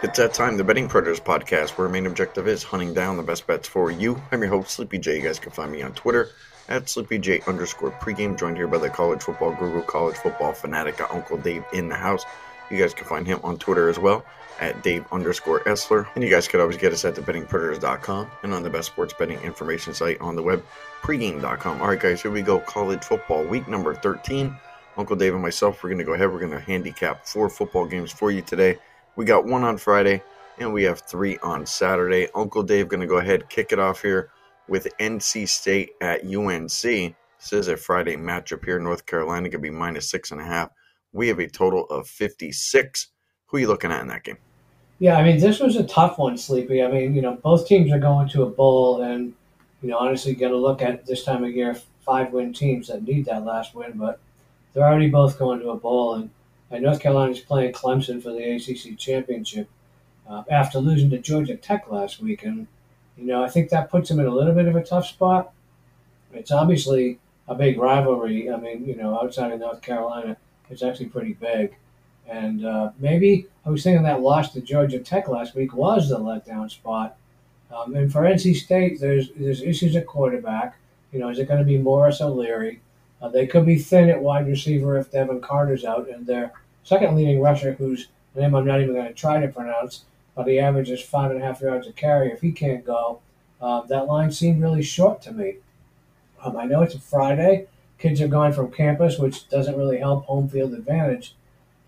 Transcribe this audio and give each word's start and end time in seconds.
It's 0.00 0.16
that 0.18 0.32
time, 0.32 0.56
the 0.56 0.62
Betting 0.62 0.86
Predators 0.86 1.18
podcast, 1.18 1.70
where 1.70 1.88
our 1.88 1.92
main 1.92 2.06
objective 2.06 2.46
is 2.46 2.62
hunting 2.62 2.94
down 2.94 3.16
the 3.16 3.22
best 3.24 3.48
bets 3.48 3.66
for 3.66 3.90
you. 3.90 4.22
I'm 4.30 4.40
your 4.40 4.50
host, 4.50 4.70
Sleepy 4.70 4.98
J. 4.98 5.16
You 5.16 5.22
guys 5.22 5.40
can 5.40 5.50
find 5.50 5.72
me 5.72 5.82
on 5.82 5.92
Twitter 5.92 6.28
at 6.68 6.84
SleepyJ 6.84 7.48
underscore 7.48 7.90
pregame, 7.90 8.38
joined 8.38 8.58
here 8.58 8.68
by 8.68 8.78
the 8.78 8.90
college 8.90 9.22
football 9.22 9.52
guru, 9.56 9.82
college 9.82 10.14
football 10.14 10.52
fanatic, 10.52 11.00
Uncle 11.12 11.36
Dave 11.36 11.64
in 11.72 11.88
the 11.88 11.96
house. 11.96 12.22
You 12.70 12.78
guys 12.78 12.94
can 12.94 13.06
find 13.06 13.26
him 13.26 13.40
on 13.42 13.58
Twitter 13.58 13.88
as 13.88 13.98
well 13.98 14.24
at 14.60 14.84
Dave 14.84 15.04
underscore 15.10 15.64
Essler. 15.64 16.06
And 16.14 16.22
you 16.22 16.30
guys 16.30 16.46
could 16.46 16.60
always 16.60 16.76
get 16.76 16.92
us 16.92 17.04
at 17.04 17.16
thebettingpredators.com 17.16 18.30
and 18.44 18.54
on 18.54 18.62
the 18.62 18.70
best 18.70 18.86
sports 18.86 19.14
betting 19.18 19.40
information 19.40 19.94
site 19.94 20.20
on 20.20 20.36
the 20.36 20.42
web, 20.42 20.64
pregame.com. 21.02 21.82
All 21.82 21.88
right, 21.88 21.98
guys, 21.98 22.22
here 22.22 22.30
we 22.30 22.42
go. 22.42 22.60
College 22.60 23.02
football 23.02 23.42
week 23.44 23.66
number 23.66 23.94
13. 23.94 24.56
Uncle 24.96 25.16
Dave 25.16 25.32
and 25.32 25.42
myself, 25.42 25.82
we're 25.82 25.90
going 25.90 25.98
to 25.98 26.04
go 26.04 26.14
ahead. 26.14 26.30
We're 26.30 26.38
going 26.38 26.52
to 26.52 26.60
handicap 26.60 27.26
four 27.26 27.48
football 27.48 27.86
games 27.86 28.12
for 28.12 28.30
you 28.30 28.42
today. 28.42 28.78
We 29.18 29.24
got 29.24 29.46
one 29.46 29.64
on 29.64 29.78
Friday, 29.78 30.22
and 30.58 30.72
we 30.72 30.84
have 30.84 31.00
three 31.00 31.38
on 31.38 31.66
Saturday. 31.66 32.28
Uncle 32.36 32.62
Dave 32.62 32.86
going 32.86 33.00
to 33.00 33.06
go 33.08 33.16
ahead 33.16 33.48
kick 33.48 33.72
it 33.72 33.80
off 33.80 34.00
here 34.00 34.30
with 34.68 34.86
NC 35.00 35.48
State 35.48 35.90
at 36.00 36.24
UNC. 36.24 36.70
This 36.70 37.52
is 37.52 37.66
a 37.66 37.76
Friday 37.76 38.14
matchup 38.14 38.64
here. 38.64 38.78
North 38.78 39.06
Carolina 39.06 39.50
could 39.50 39.60
be 39.60 39.70
minus 39.70 40.08
six 40.08 40.30
and 40.30 40.40
a 40.40 40.44
half. 40.44 40.70
We 41.12 41.26
have 41.26 41.40
a 41.40 41.48
total 41.48 41.86
of 41.86 42.06
56. 42.06 43.08
Who 43.46 43.56
are 43.56 43.60
you 43.60 43.66
looking 43.66 43.90
at 43.90 44.02
in 44.02 44.06
that 44.06 44.22
game? 44.22 44.38
Yeah, 45.00 45.16
I 45.16 45.24
mean, 45.24 45.40
this 45.40 45.58
was 45.58 45.74
a 45.74 45.82
tough 45.82 46.16
one, 46.16 46.38
Sleepy. 46.38 46.80
I 46.80 46.88
mean, 46.88 47.12
you 47.12 47.20
know, 47.20 47.40
both 47.42 47.66
teams 47.66 47.90
are 47.90 47.98
going 47.98 48.28
to 48.28 48.44
a 48.44 48.48
bowl, 48.48 49.02
and, 49.02 49.34
you 49.82 49.90
know, 49.90 49.98
honestly, 49.98 50.32
got 50.36 50.50
to 50.50 50.56
look 50.56 50.80
at 50.80 51.06
this 51.06 51.24
time 51.24 51.42
of 51.42 51.50
year 51.50 51.74
five 52.02 52.32
win 52.32 52.52
teams 52.52 52.86
that 52.86 53.02
need 53.02 53.24
that 53.24 53.44
last 53.44 53.74
win, 53.74 53.94
but 53.98 54.20
they're 54.72 54.84
already 54.86 55.10
both 55.10 55.40
going 55.40 55.58
to 55.58 55.70
a 55.70 55.76
bowl. 55.76 56.14
And 56.14 56.30
and 56.70 56.82
North 56.82 57.00
Carolina 57.00 57.32
is 57.32 57.40
playing 57.40 57.72
Clemson 57.72 58.22
for 58.22 58.32
the 58.32 58.56
ACC 58.56 58.98
championship 58.98 59.68
uh, 60.28 60.42
after 60.50 60.78
losing 60.78 61.10
to 61.10 61.18
Georgia 61.18 61.56
Tech 61.56 61.90
last 61.90 62.20
week, 62.20 62.44
and 62.44 62.66
you 63.16 63.26
know 63.26 63.42
I 63.42 63.48
think 63.48 63.70
that 63.70 63.90
puts 63.90 64.08
them 64.08 64.20
in 64.20 64.26
a 64.26 64.34
little 64.34 64.54
bit 64.54 64.68
of 64.68 64.76
a 64.76 64.84
tough 64.84 65.06
spot. 65.06 65.52
It's 66.32 66.52
obviously 66.52 67.18
a 67.48 67.54
big 67.54 67.78
rivalry. 67.78 68.50
I 68.50 68.56
mean, 68.56 68.84
you 68.86 68.94
know, 68.94 69.18
outside 69.18 69.52
of 69.52 69.60
North 69.60 69.80
Carolina, 69.80 70.36
it's 70.68 70.82
actually 70.82 71.06
pretty 71.06 71.32
big. 71.32 71.74
And 72.28 72.64
uh, 72.64 72.90
maybe 72.98 73.46
I 73.64 73.70
was 73.70 73.82
thinking 73.82 74.02
that 74.02 74.20
loss 74.20 74.52
to 74.52 74.60
Georgia 74.60 74.98
Tech 74.98 75.28
last 75.28 75.54
week 75.54 75.74
was 75.74 76.10
the 76.10 76.18
letdown 76.18 76.70
spot. 76.70 77.16
Um, 77.74 77.94
and 77.96 78.12
for 78.12 78.22
NC 78.22 78.56
State, 78.56 79.00
there's 79.00 79.30
there's 79.36 79.62
issues 79.62 79.96
at 79.96 80.06
quarterback. 80.06 80.76
You 81.12 81.20
know, 81.20 81.30
is 81.30 81.38
it 81.38 81.48
going 81.48 81.60
to 81.60 81.66
be 81.66 81.78
Morris 81.78 82.20
O'Leary? 82.20 82.80
Uh, 83.20 83.28
they 83.28 83.46
could 83.46 83.66
be 83.66 83.78
thin 83.78 84.10
at 84.10 84.22
wide 84.22 84.46
receiver 84.46 84.98
if 84.98 85.10
Devin 85.10 85.40
Carter's 85.40 85.84
out, 85.84 86.08
and 86.08 86.26
their 86.26 86.52
second 86.88 87.14
leading 87.14 87.42
rusher, 87.42 87.74
whose 87.74 88.08
name 88.34 88.54
I'm 88.54 88.66
not 88.66 88.80
even 88.80 88.94
going 88.94 89.06
to 89.06 89.12
try 89.12 89.38
to 89.38 89.48
pronounce, 89.48 90.04
but 90.34 90.46
he 90.46 90.58
averages 90.58 91.02
five 91.02 91.30
and 91.30 91.42
a 91.42 91.44
half 91.44 91.60
yards 91.60 91.86
a 91.86 91.92
carry. 91.92 92.32
If 92.32 92.40
he 92.40 92.50
can't 92.50 92.82
go, 92.84 93.20
uh, 93.60 93.82
that 93.82 94.06
line 94.06 94.32
seemed 94.32 94.62
really 94.62 94.82
short 94.82 95.20
to 95.22 95.32
me. 95.32 95.56
Um, 96.42 96.56
I 96.56 96.64
know 96.64 96.80
it's 96.80 96.94
a 96.94 96.98
Friday. 96.98 97.66
Kids 97.98 98.22
are 98.22 98.28
going 98.28 98.54
from 98.54 98.70
campus, 98.70 99.18
which 99.18 99.50
doesn't 99.50 99.76
really 99.76 99.98
help 99.98 100.24
home 100.24 100.48
field 100.48 100.72
advantage. 100.72 101.34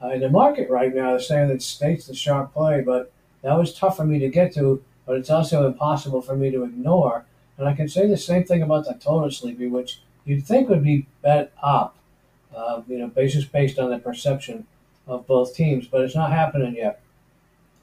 Uh, 0.03 0.09
in 0.09 0.21
the 0.21 0.29
market 0.29 0.69
right 0.69 0.95
now, 0.95 1.11
they're 1.11 1.21
saying 1.21 1.49
that 1.49 1.63
State's 1.63 2.07
the 2.07 2.15
sharp 2.15 2.53
play, 2.53 2.83
but 2.83 3.11
that 3.41 3.57
was 3.57 3.73
tough 3.73 3.97
for 3.97 4.05
me 4.05 4.19
to 4.19 4.29
get 4.29 4.53
to, 4.55 4.85
but 5.07 5.17
it's 5.17 5.31
also 5.31 5.67
impossible 5.67 6.21
for 6.21 6.37
me 6.37 6.51
to 6.51 6.65
ignore. 6.65 7.25
And 7.57 7.67
I 7.67 7.73
can 7.73 7.89
say 7.89 8.07
the 8.07 8.19
same 8.19 8.45
thing 8.45 8.61
about 8.61 8.85
the 8.85 8.95
total 8.95 9.31
sleepy, 9.31 9.67
which 9.67 10.03
you'd 10.27 10.47
think 10.47 10.69
would 10.69 10.85
be 10.85 11.07
bet 11.23 11.53
up, 11.63 11.97
uh, 12.55 12.83
you 12.87 12.99
know, 12.99 13.07
basis 13.07 13.47
based 13.47 13.79
on 13.79 13.89
the 13.89 13.99
perception 13.99 14.67
of 15.11 15.27
both 15.27 15.55
teams, 15.55 15.87
but 15.89 16.03
it's 16.03 16.15
not 16.15 16.33
happening 16.33 16.77
yet. 16.77 17.03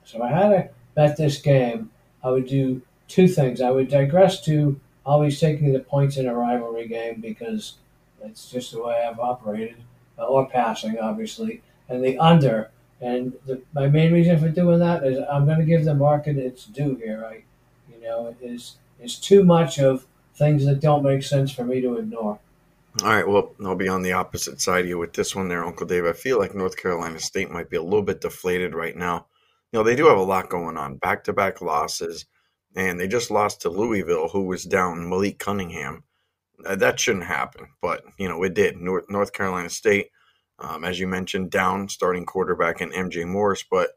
So 0.05 0.21
I 0.21 0.29
had 0.29 0.49
to 0.49 0.69
bet 0.95 1.17
this 1.17 1.39
game, 1.39 1.91
I 2.23 2.31
would 2.31 2.47
do 2.47 2.81
two 3.07 3.27
things. 3.27 3.61
I 3.61 3.69
would 3.69 3.89
digress 3.89 4.41
to 4.45 4.79
always 5.05 5.39
taking 5.39 5.73
the 5.73 5.79
points 5.79 6.17
in 6.17 6.27
a 6.27 6.33
rivalry 6.33 6.87
game 6.87 7.21
because 7.21 7.75
it's 8.23 8.49
just 8.49 8.71
the 8.71 8.81
way 8.81 9.05
I've 9.07 9.19
operated, 9.19 9.77
uh, 10.17 10.23
or 10.23 10.49
passing, 10.49 10.97
obviously, 10.99 11.61
and 11.89 12.03
the 12.03 12.17
under. 12.17 12.71
And 12.99 13.33
the, 13.45 13.61
my 13.73 13.87
main 13.87 14.11
reason 14.11 14.39
for 14.39 14.49
doing 14.49 14.79
that 14.79 15.03
is 15.03 15.19
I'm 15.29 15.45
going 15.45 15.59
to 15.59 15.65
give 15.65 15.85
the 15.85 15.93
market 15.93 16.37
its 16.37 16.65
due 16.65 16.95
here. 16.95 17.25
I, 17.29 17.43
you 17.93 18.01
know, 18.01 18.35
is 18.41 18.77
it's 18.99 19.15
too 19.15 19.43
much 19.43 19.79
of 19.79 20.05
things 20.35 20.65
that 20.65 20.79
don't 20.79 21.03
make 21.03 21.23
sense 21.23 21.51
for 21.51 21.63
me 21.63 21.81
to 21.81 21.97
ignore. 21.97 22.39
All 23.03 23.09
right, 23.09 23.27
well, 23.27 23.55
I'll 23.63 23.75
be 23.75 23.87
on 23.87 24.01
the 24.01 24.13
opposite 24.13 24.59
side 24.59 24.81
of 24.81 24.87
you 24.87 24.97
with 24.97 25.13
this 25.13 25.35
one 25.35 25.49
there, 25.49 25.63
Uncle 25.63 25.85
Dave. 25.85 26.05
I 26.05 26.13
feel 26.13 26.39
like 26.39 26.55
North 26.55 26.75
Carolina 26.77 27.19
State 27.19 27.51
might 27.51 27.69
be 27.69 27.77
a 27.77 27.83
little 27.83 28.01
bit 28.01 28.21
deflated 28.21 28.73
right 28.73 28.95
now. 28.95 29.27
You 29.71 29.79
know, 29.79 29.83
they 29.83 29.95
do 29.95 30.07
have 30.07 30.17
a 30.17 30.23
lot 30.23 30.49
going 30.49 30.77
on, 30.77 30.97
back 30.97 31.23
to 31.25 31.33
back 31.33 31.61
losses, 31.61 32.25
and 32.75 32.99
they 32.99 33.07
just 33.07 33.29
lost 33.29 33.61
to 33.61 33.69
Louisville, 33.69 34.29
who 34.29 34.43
was 34.43 34.63
down 34.63 35.07
Malik 35.07 35.37
Cunningham. 35.37 36.05
Uh, 36.65 36.75
that 36.75 36.99
shouldn't 36.99 37.25
happen, 37.25 37.67
but, 37.83 38.01
you 38.17 38.27
know, 38.27 38.41
it 38.41 38.55
did. 38.55 38.77
North, 38.77 39.05
North 39.09 39.31
Carolina 39.31 39.69
State, 39.69 40.07
um, 40.57 40.83
as 40.83 40.99
you 40.99 41.07
mentioned, 41.07 41.51
down 41.51 41.89
starting 41.89 42.25
quarterback 42.25 42.81
in 42.81 42.89
MJ 42.89 43.27
Morris, 43.27 43.63
but 43.69 43.91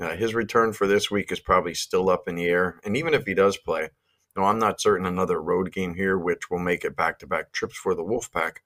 uh, 0.00 0.16
his 0.16 0.34
return 0.34 0.72
for 0.72 0.86
this 0.86 1.10
week 1.10 1.30
is 1.30 1.40
probably 1.40 1.74
still 1.74 2.08
up 2.08 2.26
in 2.26 2.36
the 2.36 2.46
air. 2.46 2.80
And 2.82 2.96
even 2.96 3.12
if 3.12 3.26
he 3.26 3.34
does 3.34 3.58
play, 3.58 3.90
no, 4.38 4.44
I'm 4.44 4.60
not 4.60 4.80
certain 4.80 5.04
another 5.04 5.42
road 5.42 5.72
game 5.72 5.94
here, 5.94 6.16
which 6.16 6.48
will 6.48 6.60
make 6.60 6.84
it 6.84 6.94
back 6.94 7.18
to 7.18 7.26
back 7.26 7.50
trips 7.50 7.76
for 7.76 7.96
the 7.96 8.04
Wolfpack, 8.04 8.58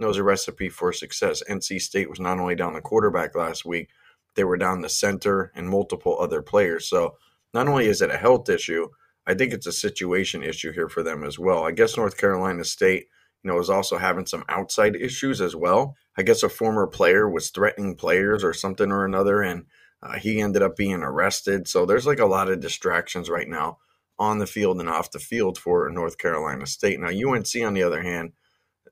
knows 0.00 0.16
a 0.16 0.24
recipe 0.24 0.68
for 0.68 0.92
success. 0.92 1.40
NC 1.48 1.80
State 1.80 2.10
was 2.10 2.18
not 2.18 2.40
only 2.40 2.56
down 2.56 2.74
the 2.74 2.80
quarterback 2.80 3.36
last 3.36 3.64
week, 3.64 3.90
they 4.34 4.42
were 4.42 4.56
down 4.56 4.80
the 4.80 4.88
center 4.88 5.52
and 5.54 5.68
multiple 5.68 6.16
other 6.18 6.42
players. 6.42 6.88
So 6.88 7.16
not 7.54 7.68
only 7.68 7.86
is 7.86 8.02
it 8.02 8.10
a 8.10 8.16
health 8.16 8.48
issue, 8.48 8.88
I 9.24 9.34
think 9.34 9.52
it's 9.52 9.68
a 9.68 9.72
situation 9.72 10.42
issue 10.42 10.72
here 10.72 10.88
for 10.88 11.04
them 11.04 11.22
as 11.22 11.38
well. 11.38 11.64
I 11.64 11.70
guess 11.70 11.96
North 11.96 12.16
Carolina 12.16 12.64
State, 12.64 13.06
you 13.44 13.52
know, 13.52 13.60
is 13.60 13.70
also 13.70 13.98
having 13.98 14.26
some 14.26 14.44
outside 14.48 14.96
issues 14.96 15.40
as 15.40 15.54
well. 15.54 15.94
I 16.18 16.22
guess 16.22 16.42
a 16.42 16.48
former 16.48 16.88
player 16.88 17.30
was 17.30 17.50
threatening 17.50 17.94
players 17.94 18.42
or 18.42 18.52
something 18.52 18.90
or 18.90 19.04
another, 19.04 19.42
and 19.42 19.66
uh, 20.02 20.18
he 20.18 20.40
ended 20.40 20.62
up 20.62 20.74
being 20.74 21.04
arrested. 21.04 21.68
So 21.68 21.86
there's 21.86 22.06
like 22.06 22.18
a 22.18 22.26
lot 22.26 22.50
of 22.50 22.58
distractions 22.58 23.30
right 23.30 23.48
now 23.48 23.78
on 24.20 24.38
the 24.38 24.46
field 24.46 24.78
and 24.78 24.88
off 24.88 25.10
the 25.10 25.18
field 25.18 25.58
for 25.58 25.88
North 25.88 26.18
Carolina 26.18 26.66
State. 26.66 27.00
Now, 27.00 27.08
UNC, 27.08 27.48
on 27.64 27.72
the 27.72 27.82
other 27.82 28.02
hand, 28.02 28.32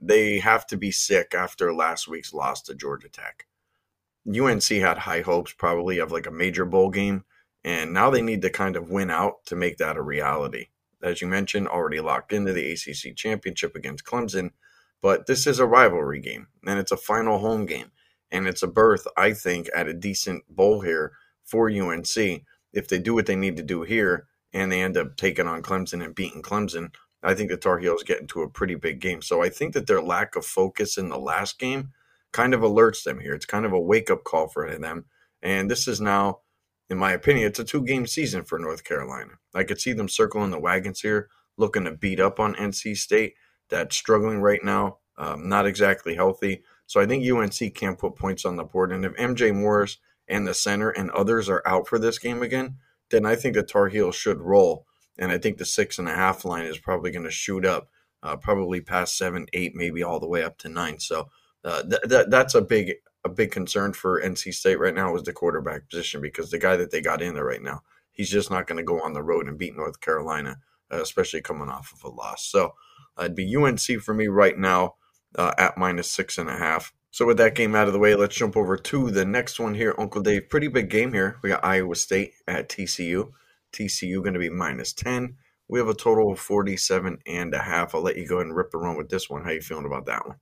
they 0.00 0.38
have 0.38 0.66
to 0.68 0.78
be 0.78 0.90
sick 0.90 1.34
after 1.34 1.72
last 1.74 2.08
week's 2.08 2.32
loss 2.32 2.62
to 2.62 2.74
Georgia 2.74 3.10
Tech. 3.10 3.46
UNC 4.26 4.64
had 4.64 4.98
high 4.98 5.20
hopes 5.20 5.52
probably 5.52 5.98
of 5.98 6.10
like 6.10 6.26
a 6.26 6.30
major 6.30 6.64
bowl 6.64 6.88
game, 6.88 7.24
and 7.62 7.92
now 7.92 8.08
they 8.08 8.22
need 8.22 8.40
to 8.42 8.50
kind 8.50 8.74
of 8.74 8.90
win 8.90 9.10
out 9.10 9.44
to 9.44 9.54
make 9.54 9.76
that 9.76 9.98
a 9.98 10.02
reality. 10.02 10.68
As 11.02 11.20
you 11.20 11.28
mentioned, 11.28 11.68
already 11.68 12.00
locked 12.00 12.32
into 12.32 12.52
the 12.54 12.72
ACC 12.72 13.14
championship 13.14 13.76
against 13.76 14.04
Clemson, 14.04 14.52
but 15.02 15.26
this 15.26 15.46
is 15.46 15.58
a 15.58 15.66
rivalry 15.66 16.20
game, 16.20 16.48
and 16.66 16.78
it's 16.78 16.92
a 16.92 16.96
final 16.96 17.38
home 17.38 17.66
game, 17.66 17.92
and 18.30 18.46
it's 18.46 18.62
a 18.62 18.66
berth, 18.66 19.06
I 19.16 19.34
think, 19.34 19.68
at 19.76 19.88
a 19.88 19.94
decent 19.94 20.44
bowl 20.48 20.80
here 20.80 21.12
for 21.44 21.70
UNC. 21.70 22.16
If 22.72 22.88
they 22.88 22.98
do 22.98 23.14
what 23.14 23.26
they 23.26 23.36
need 23.36 23.56
to 23.58 23.62
do 23.62 23.82
here, 23.82 24.26
and 24.52 24.70
they 24.70 24.82
end 24.82 24.96
up 24.96 25.16
taking 25.16 25.46
on 25.46 25.62
Clemson 25.62 26.04
and 26.04 26.14
beating 26.14 26.42
Clemson, 26.42 26.90
I 27.22 27.34
think 27.34 27.50
the 27.50 27.56
Tar 27.56 27.78
Heels 27.78 28.02
get 28.02 28.20
into 28.20 28.42
a 28.42 28.48
pretty 28.48 28.74
big 28.74 29.00
game. 29.00 29.22
So 29.22 29.42
I 29.42 29.48
think 29.48 29.74
that 29.74 29.86
their 29.86 30.02
lack 30.02 30.36
of 30.36 30.46
focus 30.46 30.96
in 30.96 31.08
the 31.08 31.18
last 31.18 31.58
game 31.58 31.90
kind 32.32 32.54
of 32.54 32.60
alerts 32.60 33.02
them 33.02 33.20
here. 33.20 33.34
It's 33.34 33.46
kind 33.46 33.66
of 33.66 33.72
a 33.72 33.80
wake 33.80 34.10
up 34.10 34.24
call 34.24 34.48
for 34.48 34.70
them. 34.78 35.06
And 35.42 35.70
this 35.70 35.88
is 35.88 36.00
now, 36.00 36.40
in 36.88 36.98
my 36.98 37.12
opinion, 37.12 37.46
it's 37.46 37.58
a 37.58 37.64
two 37.64 37.82
game 37.82 38.06
season 38.06 38.44
for 38.44 38.58
North 38.58 38.84
Carolina. 38.84 39.32
I 39.54 39.64
could 39.64 39.80
see 39.80 39.92
them 39.92 40.08
circling 40.08 40.50
the 40.50 40.58
wagons 40.58 41.00
here, 41.00 41.28
looking 41.56 41.84
to 41.84 41.92
beat 41.92 42.20
up 42.20 42.38
on 42.38 42.54
NC 42.54 42.96
State, 42.96 43.34
that's 43.68 43.96
struggling 43.96 44.40
right 44.40 44.62
now, 44.62 44.98
um, 45.16 45.48
not 45.48 45.66
exactly 45.66 46.14
healthy. 46.14 46.62
So 46.86 47.00
I 47.00 47.06
think 47.06 47.30
UNC 47.30 47.74
can't 47.74 47.98
put 47.98 48.16
points 48.16 48.44
on 48.44 48.56
the 48.56 48.64
board. 48.64 48.92
And 48.92 49.04
if 49.04 49.14
MJ 49.16 49.54
Morris 49.54 49.98
and 50.26 50.46
the 50.46 50.54
center 50.54 50.90
and 50.90 51.10
others 51.10 51.48
are 51.48 51.62
out 51.66 51.86
for 51.86 51.98
this 51.98 52.18
game 52.18 52.42
again, 52.42 52.76
then 53.10 53.26
I 53.26 53.34
think 53.34 53.54
the 53.54 53.62
Tar 53.62 53.88
Heels 53.88 54.16
should 54.16 54.40
roll. 54.40 54.86
And 55.18 55.32
I 55.32 55.38
think 55.38 55.58
the 55.58 55.64
six 55.64 55.98
and 55.98 56.08
a 56.08 56.14
half 56.14 56.44
line 56.44 56.64
is 56.64 56.78
probably 56.78 57.10
going 57.10 57.24
to 57.24 57.30
shoot 57.30 57.64
up, 57.64 57.88
uh, 58.22 58.36
probably 58.36 58.80
past 58.80 59.16
seven, 59.16 59.46
eight, 59.52 59.72
maybe 59.74 60.02
all 60.02 60.20
the 60.20 60.28
way 60.28 60.44
up 60.44 60.58
to 60.58 60.68
nine. 60.68 61.00
So 61.00 61.28
uh, 61.64 61.82
th- 61.82 62.02
th- 62.08 62.26
that's 62.28 62.54
a 62.54 62.62
big 62.62 62.94
a 63.24 63.28
big 63.28 63.50
concern 63.50 63.92
for 63.92 64.22
NC 64.22 64.54
State 64.54 64.78
right 64.78 64.94
now 64.94 65.14
is 65.16 65.24
the 65.24 65.32
quarterback 65.32 65.88
position 65.88 66.20
because 66.20 66.50
the 66.50 66.58
guy 66.58 66.76
that 66.76 66.90
they 66.92 67.00
got 67.00 67.20
in 67.20 67.34
there 67.34 67.44
right 67.44 67.62
now, 67.62 67.82
he's 68.12 68.30
just 68.30 68.50
not 68.50 68.66
going 68.66 68.76
to 68.76 68.84
go 68.84 69.00
on 69.00 69.12
the 69.12 69.22
road 69.22 69.48
and 69.48 69.58
beat 69.58 69.76
North 69.76 70.00
Carolina, 70.00 70.58
uh, 70.92 71.02
especially 71.02 71.40
coming 71.40 71.68
off 71.68 71.92
of 71.92 72.04
a 72.04 72.14
loss. 72.14 72.44
So 72.44 72.74
uh, 73.18 73.24
it'd 73.24 73.34
be 73.34 73.56
UNC 73.56 74.00
for 74.00 74.14
me 74.14 74.28
right 74.28 74.56
now 74.56 74.94
uh, 75.34 75.52
at 75.58 75.76
minus 75.76 76.10
six 76.10 76.38
and 76.38 76.48
a 76.48 76.56
half. 76.56 76.92
So 77.10 77.26
with 77.26 77.38
that 77.38 77.54
game 77.54 77.74
out 77.74 77.86
of 77.86 77.92
the 77.92 77.98
way, 77.98 78.14
let's 78.14 78.36
jump 78.36 78.56
over 78.56 78.76
to 78.76 79.10
the 79.10 79.24
next 79.24 79.58
one 79.58 79.74
here. 79.74 79.94
Uncle 79.98 80.22
Dave, 80.22 80.48
pretty 80.48 80.68
big 80.68 80.90
game 80.90 81.12
here. 81.12 81.38
We 81.42 81.48
got 81.48 81.64
Iowa 81.64 81.96
State 81.96 82.32
at 82.46 82.68
TCU. 82.68 83.30
TCU 83.72 84.22
going 84.22 84.34
to 84.34 84.40
be 84.40 84.50
minus 84.50 84.92
10. 84.92 85.36
We 85.68 85.78
have 85.78 85.88
a 85.88 85.94
total 85.94 86.32
of 86.32 86.38
47 86.38 87.18
and 87.26 87.54
a 87.54 87.58
half. 87.58 87.94
I'll 87.94 88.02
let 88.02 88.16
you 88.16 88.26
go 88.26 88.36
ahead 88.36 88.46
and 88.46 88.56
rip 88.56 88.72
run 88.72 88.96
with 88.96 89.08
this 89.08 89.28
one. 89.28 89.44
How 89.44 89.50
you 89.50 89.60
feeling 89.60 89.86
about 89.86 90.06
that 90.06 90.26
one? 90.26 90.36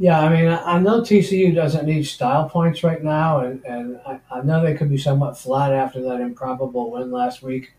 Yeah, 0.00 0.20
I 0.20 0.28
mean, 0.28 0.46
I 0.48 0.76
I 0.76 0.78
know 0.78 1.00
TCU 1.00 1.52
doesn't 1.52 1.86
need 1.86 2.04
style 2.04 2.48
points 2.48 2.84
right 2.84 3.02
now, 3.02 3.40
and, 3.40 3.64
and 3.64 4.00
I, 4.06 4.20
I 4.30 4.42
know 4.42 4.62
they 4.62 4.74
could 4.74 4.88
be 4.88 4.96
somewhat 4.96 5.36
flat 5.36 5.72
after 5.72 6.00
that 6.02 6.20
improbable 6.20 6.92
win 6.92 7.10
last 7.10 7.42
week. 7.42 7.72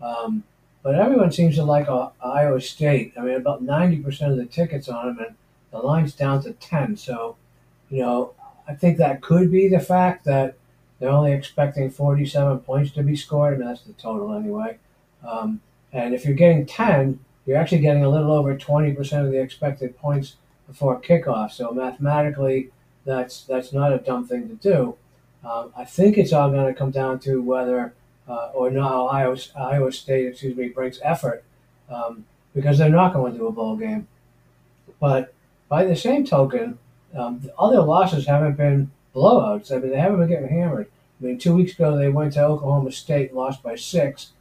Um, 0.00 0.42
but 0.82 0.94
everyone 0.94 1.32
seems 1.32 1.56
to 1.56 1.64
like 1.64 1.88
uh, 1.88 2.10
Iowa 2.22 2.60
State. 2.60 3.12
I 3.18 3.22
mean, 3.22 3.34
about 3.34 3.62
90% 3.62 4.30
of 4.30 4.36
the 4.36 4.46
tickets 4.46 4.88
on 4.88 5.06
them, 5.06 5.18
and 5.26 5.36
the 5.70 5.78
line's 5.78 6.14
down 6.14 6.42
to 6.44 6.52
10. 6.52 6.96
So, 6.96 7.36
you 7.90 8.02
know, 8.02 8.34
I 8.68 8.74
think 8.74 8.98
that 8.98 9.22
could 9.22 9.50
be 9.50 9.68
the 9.68 9.80
fact 9.80 10.24
that 10.24 10.56
they're 10.98 11.10
only 11.10 11.32
expecting 11.32 11.90
47 11.90 12.60
points 12.60 12.90
to 12.92 13.02
be 13.02 13.16
scored. 13.16 13.58
Mean, 13.58 13.68
that's 13.68 13.82
the 13.82 13.92
total 13.92 14.34
anyway. 14.34 14.78
Um, 15.26 15.60
and 15.92 16.14
if 16.14 16.24
you're 16.24 16.34
getting 16.34 16.66
10, 16.66 17.20
you're 17.44 17.56
actually 17.56 17.80
getting 17.80 18.04
a 18.04 18.08
little 18.08 18.32
over 18.32 18.56
20% 18.56 19.24
of 19.24 19.30
the 19.30 19.40
expected 19.40 19.96
points 19.98 20.36
before 20.66 21.00
kickoff. 21.00 21.52
So 21.52 21.70
mathematically, 21.72 22.70
that's 23.04 23.44
that's 23.44 23.72
not 23.72 23.92
a 23.92 23.98
dumb 23.98 24.26
thing 24.26 24.48
to 24.48 24.54
do. 24.56 24.96
Um, 25.48 25.72
I 25.76 25.84
think 25.84 26.18
it's 26.18 26.32
all 26.32 26.50
going 26.50 26.66
to 26.66 26.78
come 26.78 26.90
down 26.90 27.20
to 27.20 27.40
whether 27.40 27.94
uh, 28.28 28.50
or 28.52 28.70
not 28.70 29.06
Iowa, 29.06 29.36
Iowa 29.56 29.92
State, 29.92 30.26
excuse 30.26 30.56
me, 30.56 30.68
brings 30.68 30.98
effort 31.04 31.44
um, 31.88 32.24
because 32.54 32.78
they're 32.78 32.88
not 32.88 33.12
going 33.12 33.32
to 33.32 33.38
do 33.38 33.46
a 33.46 33.52
bowl 33.52 33.76
game. 33.76 34.08
But 34.98 35.32
by 35.68 35.84
the 35.84 35.94
same 35.94 36.24
token, 36.24 36.78
um, 37.16 37.40
the 37.40 37.54
other 37.58 37.82
losses 37.82 38.26
haven't 38.26 38.56
been 38.56 38.90
blowouts. 39.14 39.72
I 39.72 39.78
mean, 39.78 39.90
they 39.90 39.98
haven't 39.98 40.20
been 40.20 40.28
getting 40.28 40.48
hammered. 40.48 40.88
I 41.20 41.24
mean, 41.24 41.38
two 41.38 41.54
weeks 41.54 41.72
ago 41.72 41.96
they 41.96 42.08
went 42.08 42.34
to 42.34 42.44
Oklahoma 42.44 42.92
State, 42.92 43.34
lost 43.34 43.62
by 43.62 43.76
six, 43.76 44.32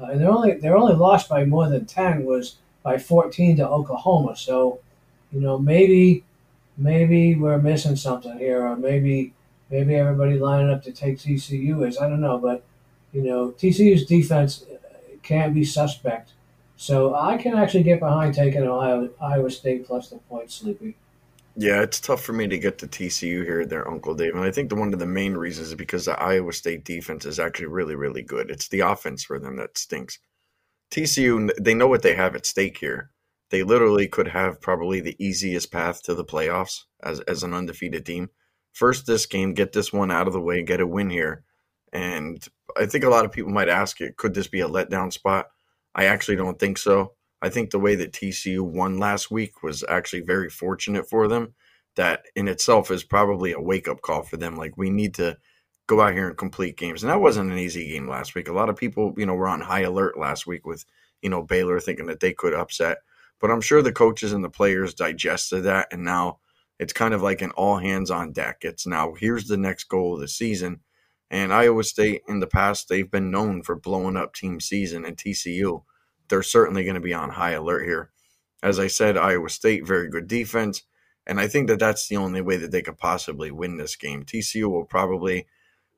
uh, 0.00 0.06
and 0.06 0.20
they're 0.20 0.30
only 0.30 0.54
they're 0.54 0.76
only 0.76 0.94
lost 0.94 1.28
by 1.28 1.44
more 1.44 1.68
than 1.68 1.84
ten 1.84 2.24
was 2.24 2.56
by 2.82 2.98
14 2.98 3.56
to 3.58 3.68
Oklahoma. 3.68 4.36
So, 4.36 4.80
you 5.30 5.40
know, 5.40 5.58
maybe 5.58 6.24
maybe 6.76 7.34
we're 7.34 7.58
missing 7.58 7.96
something 7.96 8.38
here, 8.38 8.66
or 8.66 8.76
maybe 8.76 9.34
maybe 9.70 9.94
everybody 9.94 10.38
lining 10.38 10.72
up 10.72 10.82
to 10.84 10.92
take 10.92 11.18
TCU 11.18 11.86
is. 11.86 11.98
I 11.98 12.08
don't 12.08 12.20
know, 12.20 12.38
but 12.38 12.64
you 13.12 13.22
know, 13.22 13.50
TCU's 13.52 14.06
defense 14.06 14.64
can 15.22 15.52
be 15.52 15.64
suspect. 15.64 16.32
So 16.76 17.14
I 17.14 17.36
can 17.36 17.54
actually 17.54 17.84
get 17.84 18.00
behind 18.00 18.34
taking 18.34 18.62
Ohio, 18.62 19.10
Iowa 19.20 19.50
State 19.50 19.86
plus 19.86 20.08
the 20.08 20.16
point, 20.16 20.50
Sleepy. 20.50 20.96
Yeah, 21.54 21.82
it's 21.82 22.00
tough 22.00 22.22
for 22.22 22.32
me 22.32 22.48
to 22.48 22.58
get 22.58 22.78
to 22.78 22.86
TCU 22.86 23.44
here, 23.44 23.66
there, 23.66 23.88
Uncle 23.88 24.14
Dave. 24.14 24.34
And 24.34 24.44
I 24.44 24.50
think 24.50 24.70
the 24.70 24.74
one 24.74 24.92
of 24.94 24.98
the 24.98 25.06
main 25.06 25.34
reasons 25.34 25.68
is 25.68 25.74
because 25.74 26.06
the 26.06 26.18
Iowa 26.18 26.52
State 26.52 26.84
defense 26.84 27.26
is 27.26 27.38
actually 27.38 27.66
really, 27.66 27.94
really 27.94 28.22
good. 28.22 28.50
It's 28.50 28.68
the 28.68 28.80
offense 28.80 29.22
for 29.22 29.38
them 29.38 29.56
that 29.56 29.76
stinks. 29.76 30.18
TCU, 30.90 31.50
they 31.60 31.74
know 31.74 31.88
what 31.88 32.02
they 32.02 32.14
have 32.14 32.34
at 32.34 32.46
stake 32.46 32.78
here. 32.78 33.10
They 33.50 33.62
literally 33.62 34.08
could 34.08 34.28
have 34.28 34.62
probably 34.62 35.00
the 35.00 35.16
easiest 35.22 35.70
path 35.70 36.02
to 36.04 36.14
the 36.14 36.24
playoffs 36.24 36.84
as, 37.02 37.20
as 37.20 37.42
an 37.42 37.52
undefeated 37.52 38.06
team. 38.06 38.30
First, 38.72 39.06
this 39.06 39.26
game, 39.26 39.52
get 39.52 39.72
this 39.72 39.92
one 39.92 40.10
out 40.10 40.26
of 40.26 40.32
the 40.32 40.40
way, 40.40 40.62
get 40.62 40.80
a 40.80 40.86
win 40.86 41.10
here. 41.10 41.44
And 41.92 42.42
I 42.78 42.86
think 42.86 43.04
a 43.04 43.10
lot 43.10 43.26
of 43.26 43.32
people 43.32 43.52
might 43.52 43.68
ask 43.68 44.00
it, 44.00 44.16
could 44.16 44.32
this 44.32 44.48
be 44.48 44.62
a 44.62 44.68
letdown 44.68 45.12
spot? 45.12 45.48
I 45.94 46.06
actually 46.06 46.36
don't 46.36 46.58
think 46.58 46.78
so. 46.78 47.12
I 47.42 47.48
think 47.48 47.70
the 47.70 47.80
way 47.80 47.96
that 47.96 48.12
TCU 48.12 48.60
won 48.60 48.98
last 48.98 49.30
week 49.30 49.62
was 49.62 49.84
actually 49.88 50.22
very 50.22 50.48
fortunate 50.48 51.08
for 51.08 51.28
them. 51.28 51.54
That 51.96 52.24
in 52.36 52.48
itself 52.48 52.90
is 52.90 53.04
probably 53.04 53.52
a 53.52 53.60
wake 53.60 53.88
up 53.88 54.00
call 54.00 54.22
for 54.22 54.38
them. 54.38 54.56
Like, 54.56 54.78
we 54.78 54.88
need 54.88 55.14
to 55.14 55.36
go 55.88 56.00
out 56.00 56.14
here 56.14 56.28
and 56.28 56.38
complete 56.38 56.76
games. 56.76 57.02
And 57.02 57.10
that 57.10 57.20
wasn't 57.20 57.50
an 57.50 57.58
easy 57.58 57.88
game 57.90 58.08
last 58.08 58.34
week. 58.34 58.48
A 58.48 58.52
lot 58.52 58.70
of 58.70 58.76
people, 58.76 59.12
you 59.18 59.26
know, 59.26 59.34
were 59.34 59.48
on 59.48 59.60
high 59.60 59.80
alert 59.80 60.16
last 60.16 60.46
week 60.46 60.66
with, 60.66 60.86
you 61.20 61.28
know, 61.28 61.42
Baylor 61.42 61.80
thinking 61.80 62.06
that 62.06 62.20
they 62.20 62.32
could 62.32 62.54
upset. 62.54 62.98
But 63.40 63.50
I'm 63.50 63.60
sure 63.60 63.82
the 63.82 63.92
coaches 63.92 64.32
and 64.32 64.44
the 64.44 64.48
players 64.48 64.94
digested 64.94 65.64
that. 65.64 65.88
And 65.92 66.04
now 66.04 66.38
it's 66.78 66.92
kind 66.92 67.12
of 67.12 67.22
like 67.22 67.42
an 67.42 67.50
all 67.50 67.76
hands 67.76 68.10
on 68.10 68.32
deck. 68.32 68.58
It's 68.62 68.86
now 68.86 69.14
here's 69.18 69.48
the 69.48 69.56
next 69.56 69.84
goal 69.84 70.14
of 70.14 70.20
the 70.20 70.28
season. 70.28 70.80
And 71.30 71.52
Iowa 71.52 71.82
State 71.82 72.22
in 72.28 72.40
the 72.40 72.46
past, 72.46 72.88
they've 72.88 73.10
been 73.10 73.30
known 73.30 73.62
for 73.62 73.74
blowing 73.74 74.16
up 74.16 74.34
team 74.34 74.60
season 74.60 75.04
and 75.04 75.16
TCU. 75.16 75.82
They're 76.32 76.42
certainly 76.42 76.82
going 76.82 76.94
to 76.94 77.00
be 77.02 77.12
on 77.12 77.28
high 77.28 77.50
alert 77.50 77.84
here. 77.84 78.08
As 78.62 78.78
I 78.78 78.86
said, 78.86 79.18
Iowa 79.18 79.50
State, 79.50 79.86
very 79.86 80.08
good 80.08 80.26
defense. 80.26 80.82
And 81.26 81.38
I 81.38 81.46
think 81.46 81.68
that 81.68 81.78
that's 81.78 82.08
the 82.08 82.16
only 82.16 82.40
way 82.40 82.56
that 82.56 82.70
they 82.70 82.80
could 82.80 82.96
possibly 82.96 83.50
win 83.50 83.76
this 83.76 83.96
game. 83.96 84.24
TCU 84.24 84.64
will 84.70 84.86
probably 84.86 85.46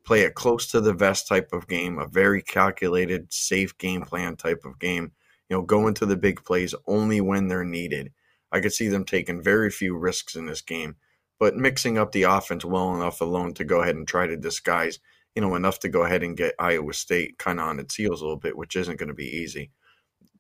play 0.05 0.25
a 0.25 0.33
close 0.33 0.67
to 0.73 0.81
the 0.81 0.93
vest 0.93 1.29
type 1.29 1.53
of 1.53 1.69
game, 1.69 2.01
a 2.01 2.09
very 2.09 2.43
calculated, 2.43 3.33
safe 3.33 3.79
game 3.79 4.03
plan 4.03 4.35
type 4.35 4.65
of 4.65 4.81
game. 4.81 5.13
You 5.49 5.59
know, 5.59 5.63
go 5.63 5.87
into 5.87 6.05
the 6.05 6.17
big 6.17 6.43
plays 6.45 6.75
only 6.89 7.21
when 7.21 7.47
they're 7.47 7.63
needed. 7.63 8.11
I 8.51 8.59
could 8.59 8.73
see 8.73 8.89
them 8.89 9.05
taking 9.05 9.41
very 9.41 9.71
few 9.71 9.97
risks 9.97 10.35
in 10.35 10.47
this 10.47 10.63
game, 10.63 10.97
but 11.39 11.55
mixing 11.55 11.97
up 11.97 12.11
the 12.11 12.25
offense 12.25 12.65
well 12.65 12.93
enough 12.93 13.21
alone 13.21 13.55
to 13.55 13.63
go 13.63 13.83
ahead 13.83 13.95
and 13.95 14.09
try 14.09 14.27
to 14.27 14.37
disguise, 14.37 14.99
you 15.37 15.43
know, 15.43 15.55
enough 15.55 15.79
to 15.79 15.89
go 15.89 16.03
ahead 16.03 16.25
and 16.25 16.37
get 16.37 16.57
Iowa 16.59 16.93
State 16.93 17.39
kind 17.39 17.61
of 17.61 17.69
on 17.69 17.79
its 17.79 17.95
heels 17.95 18.21
a 18.21 18.25
little 18.25 18.37
bit, 18.37 18.59
which 18.59 18.75
isn't 18.75 18.99
going 18.99 19.11
to 19.11 19.15
be 19.15 19.29
easy. 19.29 19.71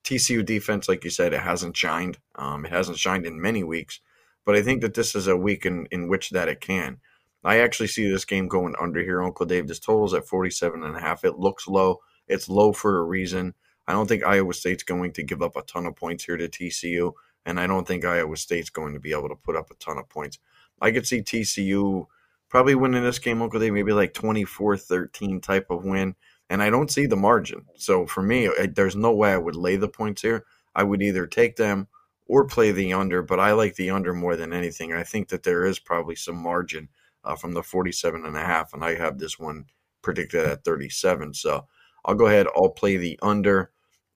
TCU 0.04 0.44
defense, 0.44 0.88
like 0.88 1.02
you 1.04 1.10
said, 1.10 1.32
it 1.32 1.40
hasn't 1.40 1.76
shined. 1.76 2.18
Um, 2.34 2.66
it 2.66 2.72
hasn't 2.72 2.98
shined 2.98 3.26
in 3.26 3.40
many 3.40 3.64
weeks, 3.64 4.00
but 4.44 4.54
I 4.54 4.62
think 4.62 4.82
that 4.82 4.94
this 4.94 5.14
is 5.14 5.26
a 5.26 5.36
week 5.36 5.64
in, 5.64 5.86
in 5.90 6.08
which 6.08 6.30
that 6.30 6.48
it 6.48 6.60
can. 6.60 7.00
I 7.42 7.58
actually 7.58 7.88
see 7.88 8.08
this 8.08 8.24
game 8.24 8.48
going 8.48 8.74
under 8.80 9.02
here, 9.02 9.22
Uncle 9.22 9.46
Dave. 9.46 9.68
This 9.68 9.78
total's 9.78 10.14
at 10.14 10.26
47 10.26 10.82
and 10.82 10.96
a 10.96 11.00
half. 11.00 11.24
It 11.24 11.38
looks 11.38 11.68
low. 11.68 12.00
It's 12.26 12.48
low 12.48 12.72
for 12.72 12.98
a 12.98 13.04
reason. 13.04 13.54
I 13.86 13.92
don't 13.92 14.08
think 14.08 14.24
Iowa 14.24 14.54
State's 14.54 14.82
going 14.82 15.12
to 15.12 15.22
give 15.22 15.42
up 15.42 15.56
a 15.56 15.62
ton 15.62 15.84
of 15.84 15.96
points 15.96 16.24
here 16.24 16.38
to 16.38 16.48
TCU, 16.48 17.12
and 17.44 17.60
I 17.60 17.66
don't 17.66 17.86
think 17.86 18.04
Iowa 18.04 18.36
State's 18.36 18.70
going 18.70 18.94
to 18.94 19.00
be 19.00 19.12
able 19.12 19.28
to 19.28 19.36
put 19.36 19.56
up 19.56 19.70
a 19.70 19.74
ton 19.74 19.98
of 19.98 20.08
points. 20.08 20.38
I 20.80 20.90
could 20.90 21.06
see 21.06 21.20
TCU 21.20 22.06
probably 22.48 22.74
winning 22.74 23.02
this 23.02 23.18
game, 23.18 23.42
Uncle 23.42 23.60
Dave, 23.60 23.72
maybe 23.72 23.92
like 23.92 24.14
24 24.14 24.78
13 24.78 25.40
type 25.40 25.66
of 25.70 25.84
win. 25.84 26.14
And 26.50 26.62
I 26.62 26.70
don't 26.70 26.90
see 26.90 27.06
the 27.06 27.16
margin. 27.16 27.64
So 27.76 28.06
for 28.06 28.22
me, 28.22 28.50
there's 28.74 28.96
no 28.96 29.14
way 29.14 29.32
I 29.32 29.38
would 29.38 29.56
lay 29.56 29.76
the 29.76 29.88
points 29.88 30.22
here. 30.22 30.44
I 30.74 30.82
would 30.82 31.02
either 31.02 31.26
take 31.26 31.56
them 31.56 31.88
or 32.26 32.44
play 32.46 32.70
the 32.70 32.92
under, 32.92 33.22
but 33.22 33.40
I 33.40 33.52
like 33.52 33.76
the 33.76 33.90
under 33.90 34.12
more 34.12 34.36
than 34.36 34.52
anything. 34.52 34.92
I 34.92 35.02
think 35.02 35.28
that 35.28 35.42
there 35.42 35.64
is 35.64 35.78
probably 35.78 36.16
some 36.16 36.36
margin 36.36 36.88
uh, 37.24 37.36
from 37.36 37.52
the 37.52 37.62
47 37.62 38.24
and 38.24 38.36
a 38.36 38.40
half, 38.40 38.72
and 38.72 38.84
I 38.84 38.94
have 38.94 39.18
this 39.18 39.38
one 39.38 39.66
predicted 40.02 40.46
at 40.46 40.64
37. 40.64 41.34
So 41.34 41.66
I'll 42.04 42.14
go 42.14 42.26
ahead. 42.26 42.46
I'll 42.56 42.70
play 42.70 42.96
the 42.96 43.18
under. 43.22 43.70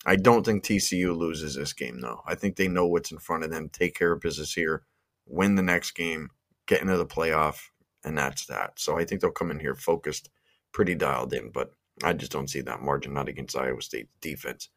I 0.07 0.17
don't 0.17 0.45
think 0.45 0.63
TCU 0.63 1.17
loses 1.17 1.55
this 1.55 1.73
game, 1.73 2.01
though. 2.01 2.23
I 2.27 2.35
think 2.35 2.57
they 2.57 2.69
know 2.69 2.87
what's 2.87 3.11
in 3.11 3.19
front 3.19 3.45
of 3.45 3.51
them. 3.51 3.69
Take 3.69 3.95
care 3.97 4.13
of 4.13 4.21
business 4.21 4.55
here, 4.55 4.85
win 5.27 5.55
the 5.55 5.63
next 5.63 5.93
game, 5.93 6.31
get 6.67 6.81
into 6.81 6.97
the 6.97 7.07
playoff, 7.07 7.71
and 8.05 8.17
that's 8.17 8.47
that. 8.47 8.79
So 8.79 8.99
I 8.99 9.05
think 9.05 9.21
they'll 9.21 9.31
come 9.31 9.51
in 9.51 9.59
here 9.59 9.75
focused, 9.75 10.31
pretty 10.73 10.95
dialed 10.95 11.33
in, 11.33 11.51
but 11.51 11.73
I 12.03 12.13
just 12.13 12.33
don't 12.33 12.49
see 12.49 12.61
that 12.63 12.83
margin, 12.83 13.15
not 13.15 13.29
against 13.29 13.57
Iowa 13.57 13.83
State 13.83 14.09
defense. 14.21 14.69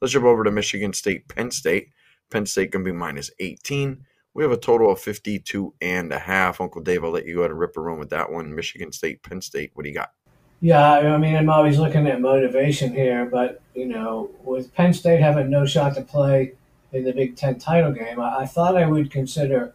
Let's 0.00 0.12
jump 0.12 0.26
over 0.26 0.44
to 0.44 0.50
Michigan 0.50 0.92
State, 0.92 1.28
Penn 1.28 1.50
State. 1.50 1.88
Penn 2.30 2.46
State 2.46 2.72
can 2.72 2.82
be 2.82 2.92
minus 2.92 3.30
18. 3.40 4.04
We 4.34 4.42
have 4.42 4.52
a 4.52 4.56
total 4.56 4.90
of 4.90 5.00
52 5.00 5.74
and 5.80 6.12
a 6.12 6.18
half. 6.18 6.60
Uncle 6.60 6.82
Dave, 6.82 7.04
I'll 7.04 7.10
let 7.10 7.26
you 7.26 7.36
go 7.36 7.40
ahead 7.40 7.52
and 7.52 7.60
rip 7.60 7.76
a 7.76 7.80
room 7.80 7.98
with 7.98 8.10
that 8.10 8.30
one. 8.30 8.54
Michigan 8.54 8.90
State, 8.90 9.22
Penn 9.22 9.40
State, 9.40 9.70
what 9.74 9.84
do 9.84 9.88
you 9.88 9.94
got? 9.94 10.12
Yeah, 10.60 10.82
I 10.82 11.18
mean, 11.18 11.36
I'm 11.36 11.50
always 11.50 11.78
looking 11.78 12.06
at 12.06 12.20
motivation 12.20 12.92
here, 12.92 13.26
but, 13.26 13.60
you 13.74 13.86
know, 13.86 14.30
with 14.42 14.74
Penn 14.74 14.92
State 14.92 15.20
having 15.20 15.50
no 15.50 15.66
shot 15.66 15.94
to 15.94 16.02
play 16.02 16.54
in 16.92 17.04
the 17.04 17.12
Big 17.12 17.36
Ten 17.36 17.58
title 17.58 17.92
game, 17.92 18.20
I, 18.20 18.38
I 18.38 18.46
thought 18.46 18.76
I 18.76 18.86
would 18.86 19.10
consider 19.10 19.74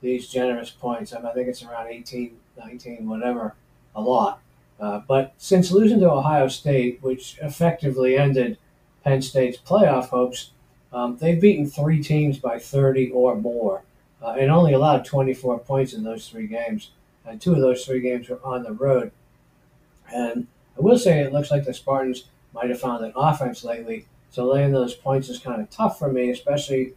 these 0.00 0.28
generous 0.28 0.70
points. 0.70 1.12
I, 1.12 1.18
mean, 1.18 1.26
I 1.26 1.32
think 1.32 1.48
it's 1.48 1.62
around 1.62 1.88
18, 1.88 2.36
19, 2.58 3.08
whatever, 3.08 3.54
a 3.94 4.00
lot. 4.00 4.40
Uh, 4.80 5.02
but 5.06 5.34
since 5.36 5.70
losing 5.70 6.00
to 6.00 6.10
Ohio 6.10 6.48
State, 6.48 7.02
which 7.02 7.36
effectively 7.42 8.16
ended 8.16 8.56
Penn 9.04 9.20
State's 9.20 9.58
playoff 9.58 10.08
hopes, 10.08 10.52
um, 10.92 11.16
they've 11.18 11.40
beaten 11.40 11.66
three 11.66 12.02
teams 12.02 12.38
by 12.38 12.58
30 12.58 13.10
or 13.10 13.36
more 13.36 13.82
uh, 14.22 14.36
and 14.38 14.50
only 14.50 14.72
allowed 14.72 15.04
24 15.04 15.58
points 15.60 15.92
in 15.92 16.02
those 16.02 16.28
three 16.28 16.46
games. 16.46 16.90
And 17.24 17.40
two 17.40 17.54
of 17.54 17.60
those 17.60 17.84
three 17.84 18.00
games 18.00 18.28
were 18.28 18.40
on 18.42 18.62
the 18.62 18.72
road. 18.72 19.12
And 20.12 20.46
I 20.76 20.80
will 20.80 20.98
say 20.98 21.20
it 21.20 21.32
looks 21.32 21.50
like 21.50 21.64
the 21.64 21.74
Spartans 21.74 22.24
might 22.52 22.70
have 22.70 22.80
found 22.80 23.04
an 23.04 23.12
offense 23.14 23.62
lately. 23.62 24.06
So 24.30 24.46
laying 24.46 24.72
those 24.72 24.94
points 24.94 25.28
is 25.28 25.38
kind 25.38 25.60
of 25.60 25.70
tough 25.70 25.98
for 25.98 26.10
me, 26.10 26.30
especially 26.30 26.94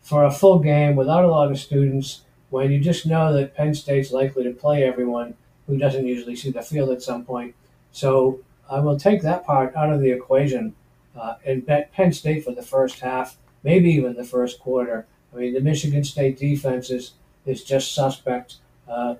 for 0.00 0.24
a 0.24 0.30
full 0.30 0.58
game 0.58 0.96
without 0.96 1.24
a 1.24 1.30
lot 1.30 1.50
of 1.50 1.58
students 1.58 2.22
when 2.50 2.70
you 2.70 2.78
just 2.78 3.06
know 3.06 3.32
that 3.32 3.56
Penn 3.56 3.74
State's 3.74 4.12
likely 4.12 4.44
to 4.44 4.50
play 4.50 4.84
everyone 4.84 5.34
who 5.66 5.78
doesn't 5.78 6.06
usually 6.06 6.36
see 6.36 6.50
the 6.50 6.62
field 6.62 6.90
at 6.90 7.02
some 7.02 7.24
point. 7.24 7.54
So 7.92 8.40
I 8.68 8.80
will 8.80 8.98
take 8.98 9.22
that 9.22 9.44
part 9.44 9.74
out 9.76 9.92
of 9.92 10.00
the 10.00 10.10
equation 10.10 10.74
uh, 11.16 11.34
and 11.44 11.64
bet 11.64 11.92
Penn 11.92 12.12
State 12.12 12.44
for 12.44 12.52
the 12.52 12.62
first 12.62 13.00
half, 13.00 13.36
maybe 13.62 13.90
even 13.90 14.14
the 14.14 14.24
first 14.24 14.60
quarter. 14.60 15.06
I 15.32 15.36
mean, 15.38 15.54
the 15.54 15.60
Michigan 15.60 16.04
State 16.04 16.38
defense 16.38 16.90
is, 16.90 17.12
is 17.46 17.64
just 17.64 17.94
suspect, 17.94 18.56
uh, 18.88 19.16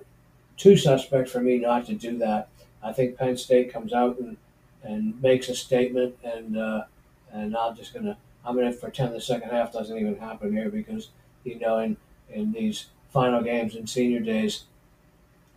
too 0.57 0.77
suspect 0.77 1.29
for 1.29 1.39
me 1.39 1.57
not 1.57 1.85
to 1.87 1.93
do 1.93 2.17
that. 2.19 2.49
I 2.83 2.93
think 2.93 3.17
Penn 3.17 3.37
State 3.37 3.73
comes 3.73 3.93
out 3.93 4.19
and, 4.19 4.37
and 4.83 5.21
makes 5.21 5.49
a 5.49 5.55
statement, 5.55 6.15
and 6.23 6.57
uh, 6.57 6.83
and 7.31 7.57
I'm 7.57 7.75
just 7.75 7.93
gonna 7.93 8.17
I'm 8.45 8.55
gonna 8.55 8.71
pretend 8.71 9.13
the 9.13 9.21
second 9.21 9.49
half 9.49 9.73
doesn't 9.73 9.97
even 9.97 10.17
happen 10.17 10.53
here 10.53 10.69
because 10.69 11.09
you 11.43 11.59
know 11.59 11.79
in 11.79 11.97
in 12.29 12.51
these 12.51 12.85
final 13.11 13.41
games 13.41 13.75
and 13.75 13.89
senior 13.89 14.19
days, 14.19 14.65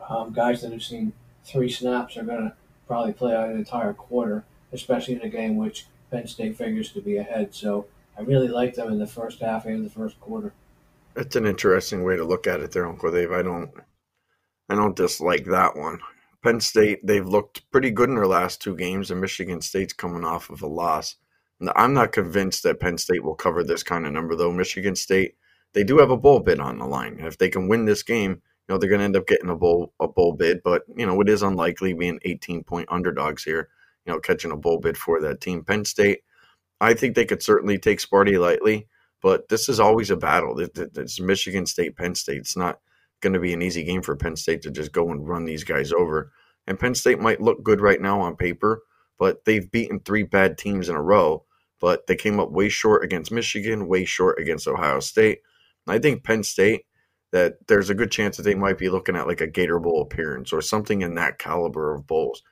um, 0.09 0.33
guys 0.33 0.63
that 0.63 0.73
have 0.73 0.83
seen 0.83 1.13
three 1.45 1.71
snaps 1.71 2.17
are 2.17 2.25
going 2.25 2.43
to 2.43 2.55
probably 2.87 3.13
play 3.13 3.35
out 3.35 3.49
an 3.49 3.57
entire 3.57 3.93
quarter, 3.93 4.45
especially 4.73 5.15
in 5.15 5.23
a 5.23 5.29
game 5.29 5.57
which 5.57 5.87
Penn 6.11 6.27
State 6.27 6.57
figures 6.57 6.93
to 6.93 7.01
be 7.01 7.17
ahead. 7.17 7.55
So 7.55 7.87
I 8.19 8.23
really 8.23 8.49
like 8.49 8.75
them 8.75 8.91
in 8.91 8.99
the 8.99 9.07
first 9.07 9.41
half 9.41 9.67
and 9.67 9.85
the 9.85 9.91
first 9.91 10.21
quarter. 10.21 10.53
That's 11.15 11.37
an 11.37 11.47
interesting 11.47 12.05
way 12.05 12.17
to 12.17 12.25
look 12.25 12.47
at 12.47 12.61
it 12.61 12.73
there, 12.73 12.87
Uncle 12.87 13.11
Dave. 13.11 13.33
I 13.33 13.43
don't 13.43 13.71
I 14.69 14.75
don't 14.75 14.97
dislike 14.97 15.47
that 15.47 15.77
one. 15.77 16.01
Penn 16.43 16.61
State, 16.61 17.05
they've 17.05 17.27
looked 17.27 17.69
pretty 17.71 17.91
good 17.91 18.09
in 18.09 18.15
their 18.15 18.27
last 18.27 18.61
two 18.61 18.77
games, 18.77 19.11
and 19.11 19.21
Michigan 19.21 19.61
State's 19.61 19.93
coming 19.93 20.25
off 20.25 20.51
of 20.51 20.63
a 20.63 20.67
loss. 20.67 21.17
I'm 21.75 21.95
not 21.95 22.13
convinced 22.13 22.63
that 22.63 22.79
Penn 22.79 22.99
State 22.99 23.25
will 23.25 23.35
cover 23.35 23.65
this 23.65 23.83
kind 23.83 24.07
of 24.07 24.13
number, 24.13 24.37
though. 24.37 24.53
Michigan 24.53 24.95
State, 24.95 25.35
they 25.73 25.83
do 25.83 25.99
have 25.99 26.11
a 26.11 26.17
bowl 26.17 26.39
bid 26.39 26.61
on 26.61 26.79
the 26.79 26.87
line. 26.87 27.15
And 27.19 27.27
if 27.27 27.39
they 27.39 27.49
can 27.49 27.67
win 27.67 27.85
this 27.85 28.05
game, 28.05 28.43
you 28.69 28.75
know 28.75 28.79
they're 28.79 28.91
going 28.91 29.01
to 29.01 29.05
end 29.05 29.17
up 29.17 29.27
getting 29.27 29.51
a 29.51 29.57
bowl 29.57 29.93
a 30.01 30.09
bowl 30.09 30.33
bid. 30.35 30.63
But 30.63 30.83
you 30.95 31.07
know 31.07 31.21
it 31.21 31.29
is 31.29 31.43
unlikely 31.43 31.95
being 31.95 32.21
18 32.25 32.65
point 32.65 32.89
underdogs 32.91 33.45
here. 33.45 33.69
You 34.05 34.13
know 34.13 34.21
catching 34.21 34.53
a 34.53 34.57
bowl 34.57 34.79
bid 34.79 34.97
for 34.97 35.21
that 35.21 35.41
team. 35.41 35.65
Penn 35.65 35.85
State, 35.85 36.21
I 36.81 36.95
think 36.95 37.15
they 37.15 37.25
could 37.25 37.43
certainly 37.43 37.79
take 37.79 37.99
Sparty 37.99 38.39
lightly, 38.39 38.89
but 39.23 39.49
this 39.49 39.69
is 39.69 39.81
always 39.81 40.11
a 40.11 40.17
battle. 40.17 40.59
It's 40.59 41.21
Michigan 41.21 41.67
State, 41.67 41.97
Penn 41.97 42.15
State. 42.15 42.39
It's 42.39 42.57
not 42.57 42.81
going 43.21 43.33
to 43.33 43.41
be 43.41 43.53
an 43.53 43.63
easy 43.63 43.85
game 43.85 44.03
for 44.03 44.17
Penn 44.17 44.37
State 44.37 44.63
to 44.63 44.71
just 44.71 44.93
go 44.93 45.11
and 45.11 45.27
run 45.27 45.45
these 45.45 45.65
guys 45.65 45.93
over. 45.93 46.33
And 46.67 46.79
Penn 46.79 46.95
State 46.95 47.19
might 47.19 47.41
look 47.41 47.63
good 47.63 47.81
right 47.81 48.01
now 48.01 48.21
on 48.21 48.37
paper, 48.37 48.83
but 49.19 49.45
they've 49.45 49.71
beaten 49.71 50.01
three 50.01 50.23
bad 50.23 50.59
teams 50.59 50.89
in 50.89 50.95
a 50.95 51.03
row. 51.03 51.45
But 51.81 52.07
they 52.07 52.17
came 52.17 52.39
up 52.39 52.51
way 52.51 52.69
short 52.69 53.05
against 53.05 53.33
Michigan, 53.33 53.89
way 53.89 54.05
short 54.05 54.39
against 54.39 54.69
Ohio 54.69 55.01
State. 55.01 55.41
And 55.87 55.95
I 55.95 55.99
think 55.99 56.25
Penn 56.25 56.43
State, 56.43 56.83
that 57.33 57.67
there's 57.69 57.91
a 57.91 57.95
good 57.95 58.11
chance 58.11 58.37
that 58.37 58.43
they 58.43 58.55
might 58.55 58.79
be 58.79 58.89
looking 58.89 59.17
at 59.17 59.27
like 59.27 59.41
a 59.41 59.47
Gator 59.47 59.79
Bowl 59.79 60.03
appearance 60.03 60.53
or 60.53 60.63
something 60.63 61.03
in 61.03 61.15
that 61.15 61.39
caliber 61.39 61.95
of 61.95 62.07
bowls. 62.07 62.43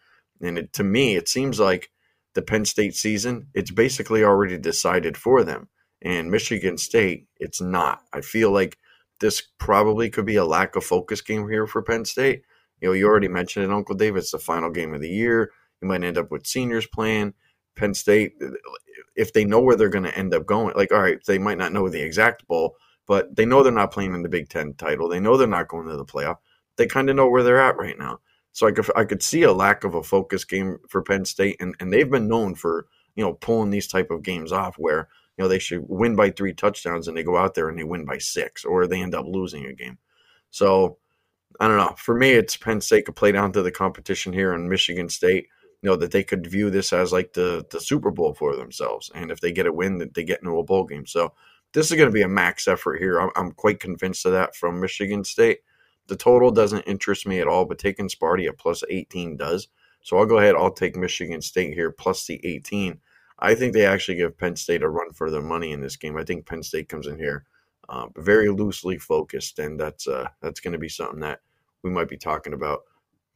And 0.40 0.58
it, 0.58 0.72
to 0.74 0.84
me, 0.84 1.16
it 1.16 1.28
seems 1.28 1.58
like 1.58 1.90
the 2.34 2.42
Penn 2.42 2.64
State 2.64 2.94
season, 2.94 3.48
it's 3.54 3.70
basically 3.70 4.22
already 4.22 4.58
decided 4.58 5.16
for 5.16 5.42
them. 5.42 5.68
And 6.02 6.30
Michigan 6.30 6.76
State, 6.76 7.26
it's 7.38 7.60
not. 7.60 8.02
I 8.12 8.20
feel 8.20 8.50
like 8.50 8.76
this 9.20 9.42
probably 9.58 10.10
could 10.10 10.26
be 10.26 10.36
a 10.36 10.44
lack 10.44 10.76
of 10.76 10.84
focus 10.84 11.22
game 11.22 11.48
here 11.48 11.66
for 11.66 11.82
Penn 11.82 12.04
State. 12.04 12.42
You 12.80 12.88
know, 12.88 12.92
you 12.92 13.06
already 13.06 13.28
mentioned 13.28 13.64
it, 13.64 13.70
Uncle 13.72 13.94
David. 13.94 14.18
It's 14.18 14.32
the 14.32 14.38
final 14.38 14.70
game 14.70 14.94
of 14.94 15.00
the 15.00 15.08
year. 15.08 15.50
You 15.80 15.88
might 15.88 16.04
end 16.04 16.18
up 16.18 16.30
with 16.30 16.46
seniors 16.46 16.86
playing. 16.86 17.32
Penn 17.76 17.94
State, 17.94 18.34
if 19.14 19.32
they 19.32 19.44
know 19.44 19.60
where 19.60 19.76
they're 19.76 19.88
going 19.88 20.04
to 20.04 20.16
end 20.16 20.34
up 20.34 20.46
going, 20.46 20.74
like, 20.76 20.92
all 20.92 21.00
right, 21.00 21.18
they 21.26 21.38
might 21.38 21.58
not 21.58 21.72
know 21.72 21.88
the 21.88 22.02
exact 22.02 22.46
bowl, 22.46 22.76
but 23.06 23.34
they 23.34 23.44
know 23.44 23.62
they're 23.62 23.72
not 23.72 23.92
playing 23.92 24.14
in 24.14 24.22
the 24.22 24.28
Big 24.28 24.48
Ten 24.48 24.74
title. 24.74 25.08
They 25.08 25.20
know 25.20 25.36
they're 25.36 25.46
not 25.46 25.68
going 25.68 25.88
to 25.88 25.96
the 25.96 26.04
playoff. 26.04 26.36
They 26.76 26.86
kind 26.86 27.08
of 27.08 27.16
know 27.16 27.28
where 27.28 27.42
they're 27.42 27.60
at 27.60 27.76
right 27.76 27.98
now. 27.98 28.20
So 28.52 28.66
I 28.66 28.72
could, 28.72 28.90
I 28.96 29.04
could 29.04 29.22
see 29.22 29.42
a 29.42 29.52
lack 29.52 29.84
of 29.84 29.94
a 29.94 30.02
focus 30.02 30.44
game 30.44 30.78
for 30.88 31.02
Penn 31.02 31.24
State, 31.24 31.56
and, 31.60 31.74
and 31.80 31.92
they've 31.92 32.10
been 32.10 32.28
known 32.28 32.54
for 32.54 32.86
you 33.16 33.24
know 33.24 33.32
pulling 33.34 33.70
these 33.70 33.88
type 33.88 34.10
of 34.10 34.22
games 34.22 34.52
off 34.52 34.76
where 34.78 35.08
you 35.36 35.42
know 35.42 35.48
they 35.48 35.58
should 35.58 35.84
win 35.88 36.14
by 36.14 36.30
three 36.30 36.52
touchdowns 36.52 37.08
and 37.08 37.16
they 37.16 37.24
go 37.24 37.36
out 37.36 37.54
there 37.54 37.68
and 37.68 37.78
they 37.78 37.84
win 37.84 38.04
by 38.04 38.18
six 38.18 38.64
or 38.64 38.86
they 38.86 39.02
end 39.02 39.14
up 39.14 39.26
losing 39.26 39.66
a 39.66 39.72
game 39.72 39.98
so 40.50 40.98
i 41.58 41.66
don't 41.66 41.78
know 41.78 41.94
for 41.96 42.14
me 42.14 42.30
it's 42.30 42.56
penn 42.56 42.80
state 42.80 43.04
could 43.06 43.16
play 43.16 43.32
down 43.32 43.50
to 43.50 43.62
the 43.62 43.70
competition 43.70 44.32
here 44.32 44.54
in 44.54 44.68
michigan 44.68 45.08
state 45.08 45.48
you 45.82 45.90
know 45.90 45.96
that 45.96 46.10
they 46.10 46.22
could 46.22 46.46
view 46.46 46.70
this 46.70 46.92
as 46.92 47.12
like 47.12 47.32
the 47.32 47.66
the 47.70 47.80
super 47.80 48.10
bowl 48.10 48.34
for 48.34 48.54
themselves 48.54 49.10
and 49.14 49.30
if 49.30 49.40
they 49.40 49.50
get 49.50 49.66
a 49.66 49.72
win 49.72 49.98
that 49.98 50.14
they 50.14 50.22
get 50.22 50.40
into 50.40 50.58
a 50.58 50.64
bowl 50.64 50.84
game 50.84 51.06
so 51.06 51.32
this 51.72 51.90
is 51.90 51.96
going 51.96 52.08
to 52.08 52.14
be 52.14 52.22
a 52.22 52.28
max 52.28 52.68
effort 52.68 52.98
here 52.98 53.20
I'm, 53.20 53.30
I'm 53.36 53.52
quite 53.52 53.80
convinced 53.80 54.26
of 54.26 54.32
that 54.32 54.54
from 54.54 54.80
michigan 54.80 55.24
state 55.24 55.60
the 56.06 56.16
total 56.16 56.50
doesn't 56.50 56.82
interest 56.82 57.26
me 57.26 57.40
at 57.40 57.48
all 57.48 57.64
but 57.64 57.78
taking 57.78 58.08
sparty 58.08 58.48
at 58.48 58.58
plus 58.58 58.82
18 58.88 59.36
does 59.36 59.68
so 60.02 60.18
i'll 60.18 60.26
go 60.26 60.38
ahead 60.38 60.54
i'll 60.54 60.70
take 60.70 60.96
michigan 60.96 61.40
state 61.40 61.74
here 61.74 61.90
plus 61.90 62.26
the 62.26 62.40
18 62.44 63.00
I 63.38 63.54
think 63.54 63.74
they 63.74 63.84
actually 63.84 64.16
give 64.16 64.38
Penn 64.38 64.56
State 64.56 64.82
a 64.82 64.88
run 64.88 65.12
for 65.12 65.30
their 65.30 65.42
money 65.42 65.72
in 65.72 65.80
this 65.80 65.96
game. 65.96 66.16
I 66.16 66.24
think 66.24 66.46
Penn 66.46 66.62
State 66.62 66.88
comes 66.88 67.06
in 67.06 67.18
here 67.18 67.44
uh, 67.88 68.06
very 68.16 68.48
loosely 68.48 68.98
focused, 68.98 69.58
and 69.58 69.78
that's 69.78 70.08
uh, 70.08 70.28
that's 70.40 70.60
going 70.60 70.72
to 70.72 70.78
be 70.78 70.88
something 70.88 71.20
that 71.20 71.40
we 71.82 71.90
might 71.90 72.08
be 72.08 72.16
talking 72.16 72.54
about 72.54 72.80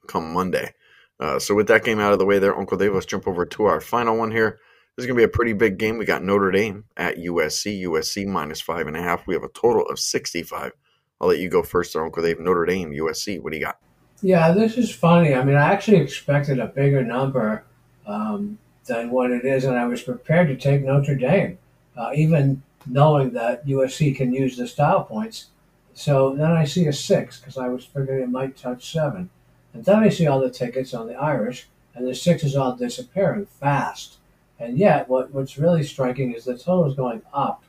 come 0.06 0.32
Monday. 0.32 0.74
Uh, 1.18 1.38
so 1.38 1.54
with 1.54 1.68
that 1.68 1.84
game 1.84 2.00
out 2.00 2.14
of 2.14 2.18
the 2.18 2.24
way, 2.24 2.38
there, 2.38 2.58
Uncle 2.58 2.78
Dave, 2.78 2.94
let's 2.94 3.06
jump 3.06 3.28
over 3.28 3.44
to 3.44 3.64
our 3.64 3.80
final 3.80 4.16
one 4.16 4.30
here. 4.30 4.58
This 4.96 5.04
is 5.04 5.06
going 5.06 5.16
to 5.16 5.20
be 5.20 5.24
a 5.24 5.28
pretty 5.28 5.52
big 5.52 5.78
game. 5.78 5.98
We 5.98 6.04
got 6.04 6.22
Notre 6.22 6.50
Dame 6.50 6.84
at 6.96 7.16
USC. 7.16 7.82
USC 7.84 8.26
minus 8.26 8.60
five 8.60 8.86
and 8.86 8.96
a 8.96 9.02
half. 9.02 9.26
We 9.26 9.34
have 9.34 9.44
a 9.44 9.48
total 9.48 9.86
of 9.86 9.98
sixty-five. 9.98 10.72
I'll 11.20 11.28
let 11.28 11.38
you 11.38 11.48
go 11.48 11.62
first, 11.62 11.92
there, 11.92 12.04
Uncle 12.04 12.22
Dave. 12.22 12.40
Notre 12.40 12.66
Dame, 12.66 12.90
USC. 12.90 13.40
What 13.40 13.52
do 13.52 13.58
you 13.58 13.64
got? 13.64 13.78
Yeah, 14.22 14.52
this 14.52 14.76
is 14.76 14.94
funny. 14.94 15.34
I 15.34 15.44
mean, 15.44 15.56
I 15.56 15.72
actually 15.72 15.98
expected 15.98 16.58
a 16.58 16.66
bigger 16.66 17.02
number. 17.02 17.64
Um, 18.06 18.58
than 18.90 19.10
what 19.10 19.30
it 19.30 19.44
is, 19.44 19.64
and 19.64 19.78
I 19.78 19.86
was 19.86 20.02
prepared 20.02 20.48
to 20.48 20.56
take 20.56 20.82
Notre 20.82 21.14
Dame, 21.14 21.58
uh, 21.96 22.10
even 22.14 22.62
knowing 22.86 23.30
that 23.32 23.66
USC 23.66 24.16
can 24.16 24.32
use 24.32 24.56
the 24.56 24.66
style 24.66 25.04
points. 25.04 25.46
So 25.94 26.34
then 26.34 26.50
I 26.50 26.64
see 26.64 26.86
a 26.86 26.92
six 26.92 27.38
because 27.38 27.56
I 27.56 27.68
was 27.68 27.84
figuring 27.84 28.22
it 28.22 28.30
might 28.30 28.56
touch 28.56 28.90
seven. 28.90 29.30
And 29.72 29.84
then 29.84 30.00
I 30.00 30.08
see 30.08 30.26
all 30.26 30.40
the 30.40 30.50
tickets 30.50 30.92
on 30.92 31.06
the 31.06 31.14
Irish, 31.14 31.68
and 31.94 32.06
the 32.06 32.14
six 32.14 32.42
is 32.42 32.56
all 32.56 32.74
disappearing 32.74 33.46
fast. 33.46 34.16
And 34.60 34.76
yet, 34.76 35.08
what, 35.08 35.32
what's 35.32 35.58
really 35.58 35.82
striking 35.82 36.32
is 36.34 36.44
the 36.44 36.56
total 36.56 36.86
is 36.86 36.94
going 36.94 37.22
up. 37.32 37.64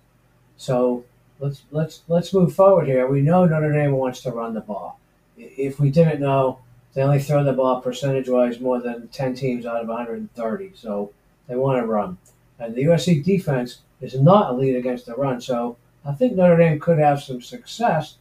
So 0.58 1.06
let's 1.40 1.64
let's 1.72 2.04
let's 2.08 2.34
move 2.34 2.54
forward 2.54 2.88
here. 2.88 3.08
We 3.08 3.22
know 3.22 3.46
Notre 3.46 3.72
Dame 3.72 3.94
wants 3.94 4.22
to 4.22 4.32
run 4.32 4.54
the 4.54 4.62
ball. 4.62 5.00
If 5.38 5.80
we 5.80 5.90
didn't 5.90 6.22
know, 6.22 6.60
they 6.94 7.02
only 7.02 7.20
throw 7.20 7.44
the 7.44 7.54
ball 7.54 7.82
percentage 7.82 8.30
wise 8.30 8.60
more 8.60 8.80
than 8.80 9.08
10 9.08 9.34
teams 9.34 9.66
out 9.66 9.82
of 9.82 9.88
130. 9.88 10.72
So 10.76 11.12
they 11.48 11.56
want 11.56 11.80
to 11.80 11.88
run. 11.88 12.18
And 12.60 12.76
the 12.76 12.84
USC 12.84 13.24
defense 13.24 13.80
is 14.02 14.20
not 14.20 14.52
elite 14.52 14.76
against 14.76 15.06
the 15.06 15.16
run. 15.16 15.42
So 15.42 15.78
I 16.06 16.12
think 16.12 16.34
Notre 16.34 16.58
Dame 16.58 16.80
could 16.80 17.00
have 17.00 17.24
some 17.24 17.42
success, 17.42 18.18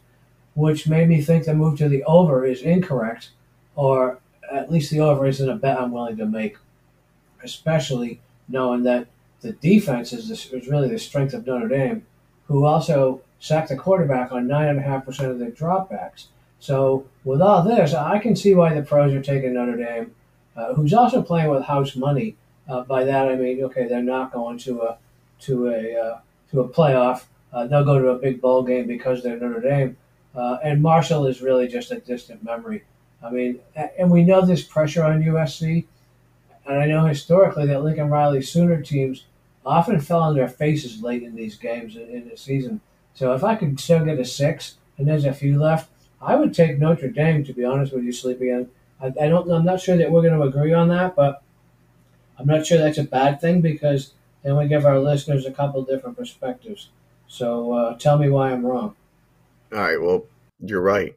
which 0.55 0.87
made 0.87 1.09
me 1.09 1.21
think 1.21 1.45
the 1.45 1.53
move 1.53 1.77
to 1.79 1.89
the 1.89 2.03
over 2.05 2.45
is 2.45 2.61
incorrect, 2.61 3.31
or 3.75 4.19
at 4.51 4.71
least 4.71 4.89
the 4.91 5.01
over 5.01 5.27
isn't 5.27 5.49
a 5.49 5.55
bet 5.55 5.79
I'm 5.79 5.91
willing 5.91 6.17
to 6.17 6.25
make, 6.25 6.57
especially 7.43 8.19
knowing 8.51 8.83
that 8.83 9.07
the 9.41 9.53
defense 9.53 10.13
is, 10.13 10.27
the, 10.29 10.57
is 10.57 10.67
really 10.67 10.89
the 10.89 10.99
strength 10.99 11.33
of 11.33 11.45
Notre 11.45 11.67
Dame, 11.67 12.05
who 12.47 12.65
also 12.65 13.21
sacked 13.39 13.69
the 13.69 13.75
quarterback 13.75 14.31
on 14.31 14.47
9.5% 14.47 15.29
of 15.29 15.39
their 15.39 15.51
dropbacks. 15.51 16.27
So 16.59 17.07
with 17.23 17.41
all 17.41 17.63
this, 17.63 17.93
I 17.93 18.19
can 18.19 18.35
see 18.35 18.53
why 18.53 18.73
the 18.73 18.83
pros 18.83 19.13
are 19.13 19.21
taking 19.21 19.55
Notre 19.55 19.77
Dame, 19.77 20.11
uh, 20.55 20.75
who's 20.75 20.93
also 20.93 21.21
playing 21.21 21.49
with 21.49 21.63
house 21.63 21.95
money. 21.95 22.35
Uh, 22.69 22.83
by 22.83 23.03
that 23.03 23.27
I 23.27 23.35
mean, 23.35 23.63
okay, 23.63 23.87
they're 23.87 24.03
not 24.03 24.31
going 24.31 24.59
to 24.59 24.81
a 24.83 24.97
to 25.41 25.69
a 25.69 25.95
uh, 25.95 26.19
to 26.51 26.61
a 26.61 26.69
playoff. 26.69 27.23
Uh, 27.51 27.65
they'll 27.65 27.83
go 27.83 27.99
to 27.99 28.09
a 28.09 28.19
big 28.19 28.39
bowl 28.39 28.63
game 28.63 28.85
because 28.85 29.23
they're 29.23 29.37
Notre 29.37 29.59
Dame. 29.59 29.97
Uh, 30.35 30.59
and 30.63 30.81
Marshall 30.81 31.25
is 31.25 31.41
really 31.41 31.67
just 31.67 31.91
a 31.91 31.99
distant 31.99 32.43
memory. 32.43 32.83
I 33.23 33.29
mean, 33.29 33.59
and 33.75 34.09
we 34.09 34.23
know 34.23 34.45
this 34.45 34.63
pressure 34.63 35.03
on 35.03 35.21
USC, 35.21 35.85
and 36.65 36.79
I 36.79 36.85
know 36.85 37.05
historically 37.05 37.65
that 37.67 37.83
Lincoln 37.83 38.09
Riley 38.09 38.41
Sooner 38.41 38.81
teams 38.81 39.25
often 39.65 39.99
fell 39.99 40.21
on 40.21 40.35
their 40.35 40.47
faces 40.47 41.01
late 41.01 41.23
in 41.23 41.35
these 41.35 41.55
games 41.55 41.95
in, 41.95 42.09
in 42.09 42.29
the 42.29 42.37
season. 42.37 42.81
So 43.13 43.33
if 43.33 43.43
I 43.43 43.55
could 43.55 43.79
still 43.79 44.03
get 44.05 44.19
a 44.19 44.25
six, 44.25 44.75
and 44.97 45.07
there's 45.07 45.25
a 45.25 45.33
few 45.33 45.59
left, 45.59 45.89
I 46.21 46.35
would 46.35 46.53
take 46.53 46.79
Notre 46.79 47.09
Dame, 47.09 47.43
to 47.45 47.53
be 47.53 47.65
honest 47.65 47.93
with 47.93 48.03
you, 48.03 48.11
Sleepy. 48.11 48.53
I, 48.53 48.65
I 49.01 49.27
don't. 49.27 49.49
I'm 49.49 49.65
not 49.65 49.81
sure 49.81 49.97
that 49.97 50.11
we're 50.11 50.21
going 50.21 50.39
to 50.39 50.43
agree 50.43 50.73
on 50.73 50.89
that, 50.89 51.15
but 51.15 51.41
I'm 52.37 52.45
not 52.45 52.65
sure 52.65 52.77
that's 52.77 52.99
a 52.99 53.03
bad 53.03 53.41
thing 53.41 53.61
because 53.61 54.13
then 54.43 54.55
we 54.55 54.67
give 54.67 54.85
our 54.85 54.99
listeners 54.99 55.45
a 55.45 55.51
couple 55.51 55.81
different 55.83 56.17
perspectives. 56.17 56.89
So 57.27 57.73
uh, 57.73 57.97
tell 57.97 58.17
me 58.17 58.29
why 58.29 58.51
I'm 58.51 58.65
wrong. 58.65 58.95
All 59.73 59.79
right. 59.79 59.99
Well, 59.99 60.25
you're 60.59 60.81
right 60.81 61.15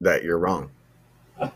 that 0.00 0.22
you're 0.22 0.38
wrong. 0.38 0.70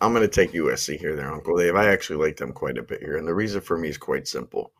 I'm 0.00 0.12
going 0.12 0.22
to 0.22 0.28
take 0.28 0.52
USC 0.52 0.98
here, 0.98 1.16
there, 1.16 1.32
Uncle 1.32 1.56
Dave. 1.56 1.74
I 1.74 1.88
actually 1.88 2.24
like 2.24 2.36
them 2.36 2.52
quite 2.52 2.78
a 2.78 2.82
bit 2.82 3.00
here, 3.00 3.16
and 3.16 3.26
the 3.26 3.34
reason 3.34 3.60
for 3.60 3.76
me 3.76 3.88
is 3.88 3.98
quite 3.98 4.28
simple. 4.28 4.72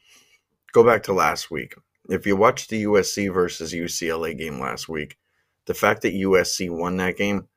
Go 0.72 0.84
back 0.84 1.02
to 1.04 1.12
last 1.12 1.50
week. 1.50 1.74
If 2.08 2.26
you 2.26 2.36
watched 2.36 2.70
the 2.70 2.84
USC 2.84 3.32
versus 3.32 3.72
UCLA 3.72 4.36
game 4.38 4.60
last 4.60 4.88
week, 4.88 5.18
the 5.66 5.74
fact 5.74 6.02
that 6.02 6.14
USC 6.14 6.70
won 6.70 6.96
that 6.98 7.16
game 7.16 7.48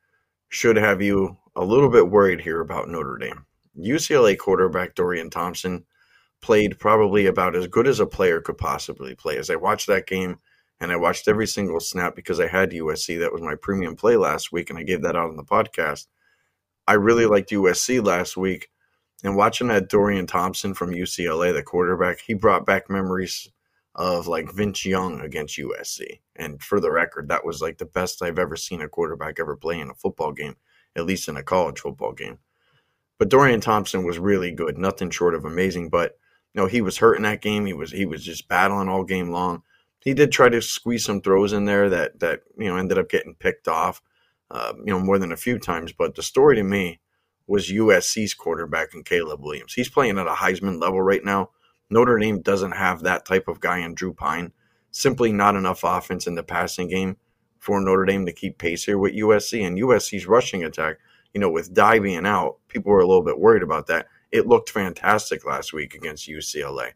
should 0.50 0.76
have 0.76 1.02
you 1.02 1.38
a 1.56 1.64
little 1.64 1.90
bit 1.90 2.10
worried 2.10 2.42
here 2.42 2.62
about 2.62 2.90
Notre 2.90 3.18
Dame. 3.18 3.46
UCLA 3.78 4.38
quarterback 4.38 4.96
Dorian 4.96 5.30
Thompson 5.30 5.86
played 6.42 6.80
probably 6.80 7.28
about 7.28 7.56
as 7.56 7.68
good 7.68 7.88
as 7.88 8.00
a 8.00 8.06
player 8.06 8.42
could 8.42 8.58
possibly 8.58 9.16
play. 9.16 9.38
As 9.38 9.50
I 9.50 9.56
watched 9.56 9.88
that 9.88 10.08
game, 10.08 10.40
and 10.80 10.92
I 10.92 10.96
watched 10.96 11.28
every 11.28 11.48
single 11.48 11.80
snap 11.80 12.16
because 12.16 12.40
I 12.40 12.48
had 12.48 12.72
USC. 12.72 13.20
That 13.20 13.32
was 13.32 13.42
my 13.42 13.56
premium 13.56 13.96
play 13.96 14.18
last 14.18 14.52
week, 14.52 14.70
and 14.70 14.80
I 14.80 14.84
gave 14.84 15.04
that 15.04 15.16
out 15.16 15.30
on 15.30 15.38
the 15.38 15.44
podcast. 15.44 16.08
I 16.92 16.96
really 16.96 17.26
liked 17.26 17.52
USC 17.52 18.06
last 18.06 18.36
week, 18.36 18.68
and 19.24 19.38
watching 19.38 19.70
that 19.70 19.88
Dorian 19.88 20.28
Thompson 20.28 20.74
from 20.74 20.92
UCLA, 20.92 21.54
the 21.54 21.64
quarterback, 21.64 22.20
he 22.20 22.34
brought 22.34 22.66
back 22.66 22.90
memories 22.90 23.50
of 23.96 24.28
like 24.28 24.52
Vince 24.52 24.86
Young 24.86 25.22
against 25.22 25.58
USC. 25.58 26.20
And 26.36 26.62
for 26.62 26.82
the 26.82 26.92
record, 26.92 27.30
that 27.30 27.46
was 27.46 27.62
like 27.62 27.78
the 27.78 27.86
best 27.86 28.22
I've 28.22 28.38
ever 28.38 28.58
seen 28.58 28.82
a 28.82 28.90
quarterback 28.90 29.40
ever 29.40 29.56
play 29.56 29.80
in 29.80 29.90
a 29.90 29.94
football 29.94 30.34
game, 30.34 30.58
at 30.98 31.06
least 31.06 31.30
in 31.30 31.38
a 31.38 31.44
college 31.44 31.80
football 31.80 32.12
game. 32.12 32.40
But 33.18 33.30
Dorian 33.30 33.62
Thompson 33.62 34.04
was 34.04 34.20
really 34.20 34.52
good, 34.52 34.78
nothing 34.78 35.12
short 35.12 35.34
of 35.34 35.46
amazing. 35.46 35.88
But 35.88 36.18
you 36.54 36.60
know, 36.60 36.68
he 36.68 36.82
was 36.82 36.98
hurt 36.98 37.16
in 37.16 37.24
that 37.24 37.42
game. 37.42 37.66
He 37.66 37.74
was 37.74 37.92
he 37.94 38.06
was 38.06 38.26
just 38.26 38.50
battling 38.50 38.90
all 38.90 39.06
game 39.06 39.32
long. 39.32 39.64
He 40.02 40.14
did 40.14 40.34
try 40.34 40.50
to 40.50 40.62
squeeze 40.62 41.06
some 41.06 41.22
throws 41.22 41.54
in 41.54 41.64
there 41.64 41.90
that 41.90 42.20
that 42.20 42.42
you 42.58 42.68
know 42.68 42.76
ended 42.76 42.98
up 42.98 43.08
getting 43.08 43.36
picked 43.36 43.70
off, 43.70 44.02
uh, 44.52 44.74
you 44.78 44.94
know, 44.94 45.00
more 45.00 45.18
than 45.18 45.32
a 45.32 45.38
few 45.38 45.58
times. 45.58 45.94
But 45.94 46.16
the 46.16 46.24
story 46.24 46.56
to 46.58 46.64
me 46.64 47.00
was 47.48 47.70
USC's 47.70 48.34
quarterback 48.34 48.94
and 48.94 49.06
Caleb 49.06 49.42
Williams. 49.42 49.74
He's 49.74 49.90
playing 49.90 50.18
at 50.18 50.28
a 50.28 50.32
Heisman 50.32 50.80
level 50.82 51.02
right 51.02 51.24
now. 51.24 51.50
Notre 51.90 52.18
Dame 52.18 52.42
doesn't 52.42 52.72
have 52.74 53.02
that 53.02 53.26
type 53.26 53.48
of 53.48 53.60
guy 53.60 53.80
in 53.80 53.96
Drew 53.96 54.14
Pyne. 54.14 54.52
Simply 54.92 55.32
not 55.32 55.56
enough 55.56 55.84
offense 55.84 56.28
in 56.28 56.36
the 56.36 56.44
passing 56.44 56.90
game 56.90 57.18
for 57.60 57.80
Notre 57.80 58.06
Dame 58.06 58.26
to 58.26 58.34
keep 58.34 58.58
pace 58.58 58.86
here 58.86 58.98
with 58.98 59.16
USC. 59.16 59.66
And 59.66 59.78
USC's 59.78 60.28
rushing 60.28 60.64
attack, 60.64 60.98
you 61.34 61.40
know, 61.40 61.50
with 61.50 61.74
Dye 61.74 62.00
being 62.00 62.26
out, 62.26 62.58
people 62.68 62.92
were 62.92 63.00
a 63.00 63.08
little 63.08 63.24
bit 63.24 63.40
worried 63.40 63.64
about 63.64 63.88
that. 63.88 64.08
It 64.32 64.48
looked 64.48 64.70
fantastic 64.70 65.46
last 65.46 65.74
week 65.74 65.94
against 65.94 66.30
UCLA. 66.30 66.92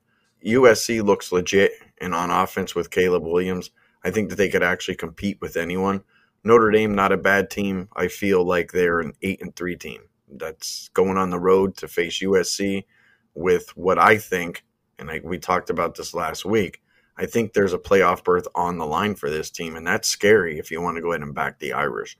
USC 0.45 1.03
looks 1.03 1.31
legit 1.31 1.73
and 1.99 2.13
on 2.13 2.31
offense 2.31 2.75
with 2.75 2.91
Caleb 2.91 3.23
Williams. 3.23 3.71
I 4.03 4.11
think 4.11 4.29
that 4.29 4.35
they 4.35 4.49
could 4.49 4.63
actually 4.63 4.95
compete 4.95 5.39
with 5.41 5.57
anyone. 5.57 6.03
Notre 6.45 6.69
Dame, 6.69 6.93
not 6.93 7.11
a 7.11 7.17
bad 7.17 7.49
team. 7.49 7.89
I 7.95 8.07
feel 8.07 8.45
like 8.45 8.71
they're 8.71 8.99
an 8.99 9.13
eight 9.23 9.41
and 9.41 9.55
three 9.55 9.75
team 9.75 10.01
that's 10.31 10.89
going 10.89 11.17
on 11.17 11.31
the 11.31 11.39
road 11.39 11.75
to 11.77 11.87
face 11.87 12.21
USC 12.21 12.85
with 13.33 13.75
what 13.75 13.97
I 13.97 14.19
think, 14.19 14.63
and 14.99 15.09
I, 15.09 15.21
we 15.23 15.39
talked 15.39 15.71
about 15.71 15.95
this 15.95 16.13
last 16.13 16.45
week. 16.45 16.83
I 17.17 17.25
think 17.25 17.53
there's 17.53 17.73
a 17.73 17.79
playoff 17.79 18.23
berth 18.23 18.47
on 18.53 18.77
the 18.77 18.85
line 18.85 19.15
for 19.15 19.27
this 19.27 19.49
team, 19.49 19.75
and 19.75 19.87
that's 19.87 20.07
scary 20.07 20.59
if 20.59 20.69
you 20.69 20.81
want 20.81 20.97
to 20.97 21.01
go 21.01 21.13
ahead 21.13 21.23
and 21.23 21.33
back 21.33 21.57
the 21.57 21.73
Irish. 21.73 22.15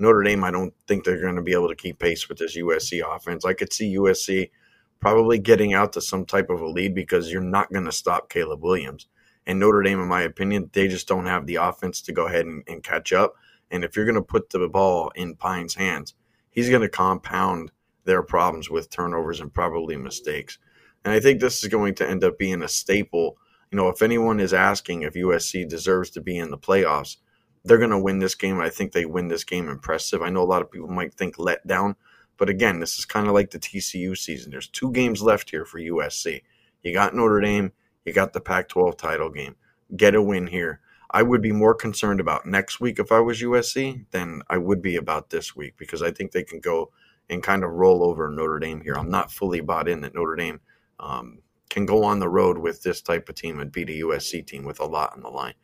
Notre 0.00 0.24
Dame, 0.24 0.42
I 0.42 0.50
don't 0.50 0.74
think 0.88 1.04
they're 1.04 1.20
going 1.20 1.36
to 1.36 1.42
be 1.42 1.52
able 1.52 1.68
to 1.68 1.76
keep 1.76 2.00
pace 2.00 2.28
with 2.28 2.38
this 2.38 2.56
USC 2.56 3.00
offense. 3.04 3.44
I 3.44 3.52
could 3.52 3.72
see 3.72 3.96
USC 3.96 4.50
probably 4.98 5.38
getting 5.38 5.74
out 5.74 5.92
to 5.92 6.00
some 6.00 6.24
type 6.24 6.50
of 6.50 6.60
a 6.60 6.68
lead 6.68 6.96
because 6.96 7.30
you're 7.30 7.40
not 7.40 7.72
going 7.72 7.84
to 7.84 7.92
stop 7.92 8.28
Caleb 8.28 8.62
Williams. 8.62 9.06
And 9.46 9.60
Notre 9.60 9.82
Dame, 9.82 10.00
in 10.00 10.08
my 10.08 10.22
opinion, 10.22 10.68
they 10.72 10.88
just 10.88 11.06
don't 11.06 11.26
have 11.26 11.46
the 11.46 11.56
offense 11.56 12.02
to 12.02 12.12
go 12.12 12.26
ahead 12.26 12.46
and, 12.46 12.64
and 12.66 12.82
catch 12.82 13.12
up. 13.12 13.34
And 13.70 13.84
if 13.84 13.96
you're 13.96 14.04
going 14.04 14.14
to 14.14 14.22
put 14.22 14.50
the 14.50 14.68
ball 14.68 15.10
in 15.14 15.36
Pyne's 15.36 15.74
hands, 15.74 16.14
he's 16.50 16.70
going 16.70 16.82
to 16.82 16.88
compound 16.88 17.70
their 18.04 18.22
problems 18.22 18.70
with 18.70 18.90
turnovers 18.90 19.40
and 19.40 19.52
probably 19.52 19.96
mistakes. 19.96 20.58
And 21.04 21.12
I 21.12 21.20
think 21.20 21.40
this 21.40 21.62
is 21.62 21.68
going 21.68 21.94
to 21.96 22.08
end 22.08 22.24
up 22.24 22.38
being 22.38 22.62
a 22.62 22.68
staple. 22.68 23.36
You 23.70 23.76
know, 23.76 23.88
if 23.88 24.02
anyone 24.02 24.40
is 24.40 24.54
asking 24.54 25.02
if 25.02 25.14
USC 25.14 25.68
deserves 25.68 26.10
to 26.10 26.20
be 26.20 26.38
in 26.38 26.50
the 26.50 26.58
playoffs, 26.58 27.16
they're 27.64 27.78
going 27.78 27.90
to 27.90 27.98
win 27.98 28.18
this 28.18 28.34
game. 28.34 28.60
I 28.60 28.70
think 28.70 28.92
they 28.92 29.04
win 29.04 29.28
this 29.28 29.44
game 29.44 29.68
impressive. 29.68 30.22
I 30.22 30.30
know 30.30 30.42
a 30.42 30.44
lot 30.44 30.62
of 30.62 30.70
people 30.70 30.88
might 30.88 31.14
think 31.14 31.38
let 31.38 31.66
down, 31.66 31.96
but 32.36 32.48
again, 32.48 32.80
this 32.80 32.98
is 32.98 33.04
kind 33.04 33.26
of 33.26 33.34
like 33.34 33.50
the 33.50 33.58
TCU 33.58 34.16
season. 34.16 34.50
There's 34.50 34.68
two 34.68 34.90
games 34.92 35.22
left 35.22 35.50
here 35.50 35.64
for 35.64 35.78
USC. 35.78 36.42
You 36.82 36.92
got 36.92 37.14
Notre 37.14 37.40
Dame, 37.40 37.72
you 38.04 38.12
got 38.12 38.32
the 38.32 38.40
Pac 38.40 38.68
12 38.68 38.96
title 38.96 39.30
game. 39.30 39.56
Get 39.96 40.14
a 40.14 40.22
win 40.22 40.46
here. 40.46 40.80
I 41.10 41.22
would 41.22 41.40
be 41.40 41.52
more 41.52 41.74
concerned 41.74 42.20
about 42.20 42.46
next 42.46 42.80
week 42.80 42.98
if 42.98 43.10
I 43.10 43.20
was 43.20 43.40
USC 43.40 44.04
than 44.10 44.42
I 44.48 44.58
would 44.58 44.82
be 44.82 44.96
about 44.96 45.30
this 45.30 45.56
week 45.56 45.74
because 45.78 46.02
I 46.02 46.10
think 46.10 46.32
they 46.32 46.44
can 46.44 46.60
go 46.60 46.90
and 47.30 47.42
kind 47.42 47.64
of 47.64 47.70
roll 47.70 48.04
over 48.04 48.28
Notre 48.28 48.58
Dame 48.58 48.80
here. 48.80 48.94
I'm 48.94 49.10
not 49.10 49.32
fully 49.32 49.60
bought 49.60 49.88
in 49.88 50.02
that 50.02 50.14
Notre 50.14 50.36
Dame 50.36 50.60
um, 51.00 51.38
can 51.70 51.86
go 51.86 52.04
on 52.04 52.18
the 52.18 52.28
road 52.28 52.58
with 52.58 52.82
this 52.82 53.00
type 53.00 53.28
of 53.28 53.34
team 53.34 53.60
and 53.60 53.72
beat 53.72 53.90
a 53.90 54.04
USC 54.04 54.46
team 54.46 54.64
with 54.64 54.80
a 54.80 54.84
lot 54.84 55.12
on 55.14 55.22
the 55.22 55.28
line. 55.28 55.54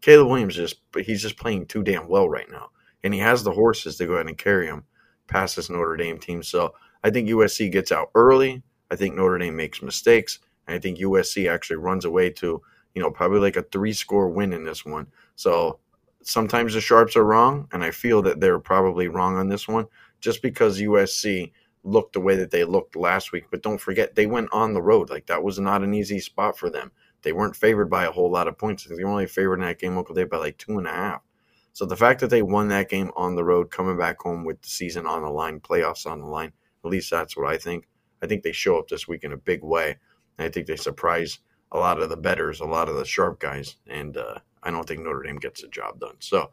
Caleb 0.00 0.28
Williams 0.28 0.56
just 0.56 0.80
he's 0.96 1.22
just 1.22 1.36
playing 1.36 1.66
too 1.66 1.82
damn 1.82 2.08
well 2.08 2.28
right 2.28 2.50
now, 2.50 2.70
and 3.04 3.12
he 3.12 3.20
has 3.20 3.42
the 3.42 3.52
horses 3.52 3.96
to 3.96 4.06
go 4.06 4.14
ahead 4.14 4.26
and 4.26 4.38
carry 4.38 4.66
him 4.66 4.84
past 5.26 5.56
this 5.56 5.68
Notre 5.70 5.96
Dame 5.96 6.18
team. 6.18 6.42
So 6.42 6.74
I 7.04 7.10
think 7.10 7.28
USC 7.28 7.70
gets 7.70 7.92
out 7.92 8.10
early. 8.14 8.62
I 8.90 8.96
think 8.96 9.14
Notre 9.14 9.38
Dame 9.38 9.56
makes 9.56 9.82
mistakes, 9.82 10.38
and 10.66 10.74
I 10.74 10.78
think 10.78 10.98
USC 10.98 11.50
actually 11.50 11.76
runs 11.76 12.04
away 12.04 12.30
to 12.30 12.62
you 12.94 13.02
know 13.02 13.10
probably 13.10 13.40
like 13.40 13.56
a 13.56 13.62
three 13.62 13.92
score 13.92 14.28
win 14.28 14.52
in 14.52 14.64
this 14.64 14.84
one. 14.84 15.06
So 15.36 15.78
sometimes 16.22 16.74
the 16.74 16.80
sharps 16.80 17.16
are 17.16 17.24
wrong, 17.24 17.68
and 17.72 17.82
I 17.82 17.90
feel 17.90 18.22
that 18.22 18.40
they're 18.40 18.58
probably 18.58 19.08
wrong 19.08 19.36
on 19.36 19.48
this 19.48 19.68
one, 19.68 19.86
just 20.20 20.42
because 20.42 20.80
USC 20.80 21.52
looked 21.82 22.12
the 22.12 22.20
way 22.20 22.36
that 22.36 22.50
they 22.50 22.64
looked 22.64 22.96
last 22.96 23.32
week. 23.32 23.44
But 23.50 23.62
don't 23.62 23.80
forget, 23.80 24.14
they 24.14 24.26
went 24.26 24.50
on 24.52 24.74
the 24.74 24.82
road. 24.82 25.10
Like 25.10 25.26
that 25.26 25.42
was 25.42 25.58
not 25.58 25.82
an 25.82 25.94
easy 25.94 26.20
spot 26.20 26.58
for 26.58 26.70
them. 26.70 26.92
They 27.22 27.32
weren't 27.32 27.56
favored 27.56 27.90
by 27.90 28.04
a 28.04 28.12
whole 28.12 28.30
lot 28.30 28.48
of 28.48 28.58
points. 28.58 28.84
They 28.84 29.02
were 29.02 29.10
only 29.10 29.26
favored 29.26 29.54
in 29.54 29.66
that 29.66 29.78
game 29.78 29.96
Uncle 29.96 30.14
Dave 30.14 30.30
by 30.30 30.38
like 30.38 30.58
two 30.58 30.78
and 30.78 30.86
a 30.86 30.92
half. 30.92 31.22
So 31.72 31.86
the 31.86 31.96
fact 31.96 32.20
that 32.20 32.30
they 32.30 32.42
won 32.42 32.68
that 32.68 32.88
game 32.88 33.10
on 33.14 33.36
the 33.36 33.44
road, 33.44 33.70
coming 33.70 33.96
back 33.96 34.20
home 34.20 34.44
with 34.44 34.60
the 34.62 34.68
season 34.68 35.06
on 35.06 35.22
the 35.22 35.30
line, 35.30 35.60
playoffs 35.60 36.10
on 36.10 36.20
the 36.20 36.26
line, 36.26 36.52
at 36.84 36.90
least 36.90 37.10
that's 37.10 37.36
what 37.36 37.48
I 37.48 37.58
think. 37.58 37.86
I 38.22 38.26
think 38.26 38.42
they 38.42 38.52
show 38.52 38.78
up 38.78 38.88
this 38.88 39.06
week 39.06 39.24
in 39.24 39.32
a 39.32 39.36
big 39.36 39.62
way. 39.62 39.96
And 40.38 40.46
I 40.46 40.50
think 40.50 40.66
they 40.66 40.76
surprise 40.76 41.38
a 41.72 41.78
lot 41.78 42.00
of 42.00 42.08
the 42.08 42.16
bettors, 42.16 42.60
a 42.60 42.64
lot 42.64 42.88
of 42.88 42.96
the 42.96 43.04
sharp 43.04 43.40
guys, 43.40 43.76
and 43.86 44.16
uh, 44.16 44.38
I 44.62 44.70
don't 44.70 44.86
think 44.86 45.00
Notre 45.00 45.22
Dame 45.22 45.36
gets 45.36 45.62
the 45.62 45.68
job 45.68 46.00
done. 46.00 46.16
So 46.18 46.50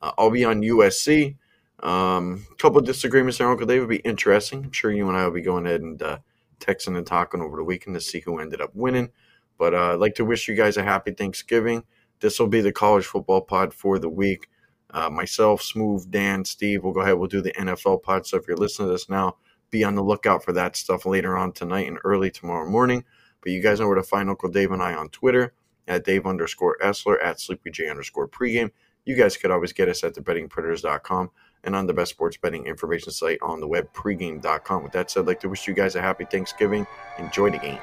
uh, 0.00 0.12
I'll 0.18 0.30
be 0.30 0.44
on 0.44 0.62
USC. 0.62 1.36
A 1.80 1.88
um, 1.88 2.46
couple 2.58 2.80
disagreements 2.82 3.38
there, 3.38 3.48
Uncle 3.48 3.66
Dave 3.66 3.80
would 3.80 3.88
be 3.88 3.96
interesting. 3.96 4.64
I'm 4.64 4.72
sure 4.72 4.92
you 4.92 5.08
and 5.08 5.16
I 5.16 5.24
will 5.24 5.32
be 5.32 5.40
going 5.40 5.66
ahead 5.66 5.80
and 5.80 6.00
uh, 6.02 6.18
texting 6.60 6.96
and 6.96 7.06
talking 7.06 7.40
over 7.40 7.56
the 7.56 7.64
weekend 7.64 7.94
to 7.94 8.00
see 8.00 8.20
who 8.20 8.38
ended 8.38 8.60
up 8.60 8.74
winning. 8.74 9.10
But 9.58 9.74
uh, 9.74 9.92
I'd 9.92 10.00
like 10.00 10.14
to 10.16 10.24
wish 10.24 10.46
you 10.46 10.54
guys 10.54 10.76
a 10.76 10.82
happy 10.82 11.12
Thanksgiving. 11.12 11.84
This 12.20 12.38
will 12.38 12.48
be 12.48 12.60
the 12.60 12.72
college 12.72 13.06
football 13.06 13.40
pod 13.40 13.72
for 13.72 13.98
the 13.98 14.08
week. 14.08 14.48
Uh, 14.90 15.08
myself, 15.08 15.62
Smooth, 15.62 16.10
Dan, 16.10 16.44
Steve, 16.44 16.82
we'll 16.82 16.92
go 16.92 17.00
ahead. 17.00 17.14
We'll 17.14 17.28
do 17.28 17.40
the 17.40 17.52
NFL 17.52 18.02
pod. 18.02 18.26
So 18.26 18.36
if 18.36 18.46
you're 18.46 18.56
listening 18.56 18.88
to 18.88 18.92
this 18.92 19.08
now, 19.08 19.36
be 19.70 19.84
on 19.84 19.94
the 19.94 20.02
lookout 20.02 20.44
for 20.44 20.52
that 20.52 20.76
stuff 20.76 21.06
later 21.06 21.36
on 21.36 21.52
tonight 21.52 21.86
and 21.86 21.98
early 22.04 22.30
tomorrow 22.30 22.68
morning. 22.68 23.04
But 23.42 23.52
you 23.52 23.62
guys 23.62 23.80
know 23.80 23.86
where 23.86 23.96
to 23.96 24.02
find 24.02 24.28
Uncle 24.28 24.48
Dave 24.48 24.70
and 24.72 24.82
I 24.82 24.94
on 24.94 25.08
Twitter 25.08 25.54
at 25.88 26.04
Dave 26.04 26.26
underscore 26.26 26.76
Essler 26.82 27.16
at 27.22 27.38
SleepyJ 27.38 27.90
underscore 27.90 28.28
pregame. 28.28 28.70
You 29.04 29.16
guys 29.16 29.36
could 29.36 29.50
always 29.50 29.72
get 29.72 29.88
us 29.88 30.04
at 30.04 30.14
thebettingpredators.com 30.14 31.30
and 31.64 31.76
on 31.76 31.86
the 31.86 31.94
best 31.94 32.10
sports 32.10 32.36
betting 32.36 32.66
information 32.66 33.12
site 33.12 33.38
on 33.42 33.60
the 33.60 33.66
web, 33.66 33.92
pregame.com. 33.92 34.82
With 34.82 34.92
that 34.92 35.10
said, 35.10 35.20
I'd 35.20 35.26
like 35.26 35.40
to 35.40 35.48
wish 35.48 35.66
you 35.66 35.74
guys 35.74 35.96
a 35.96 36.00
happy 36.00 36.24
Thanksgiving. 36.24 36.86
Enjoy 37.18 37.50
the 37.50 37.58
games. 37.58 37.80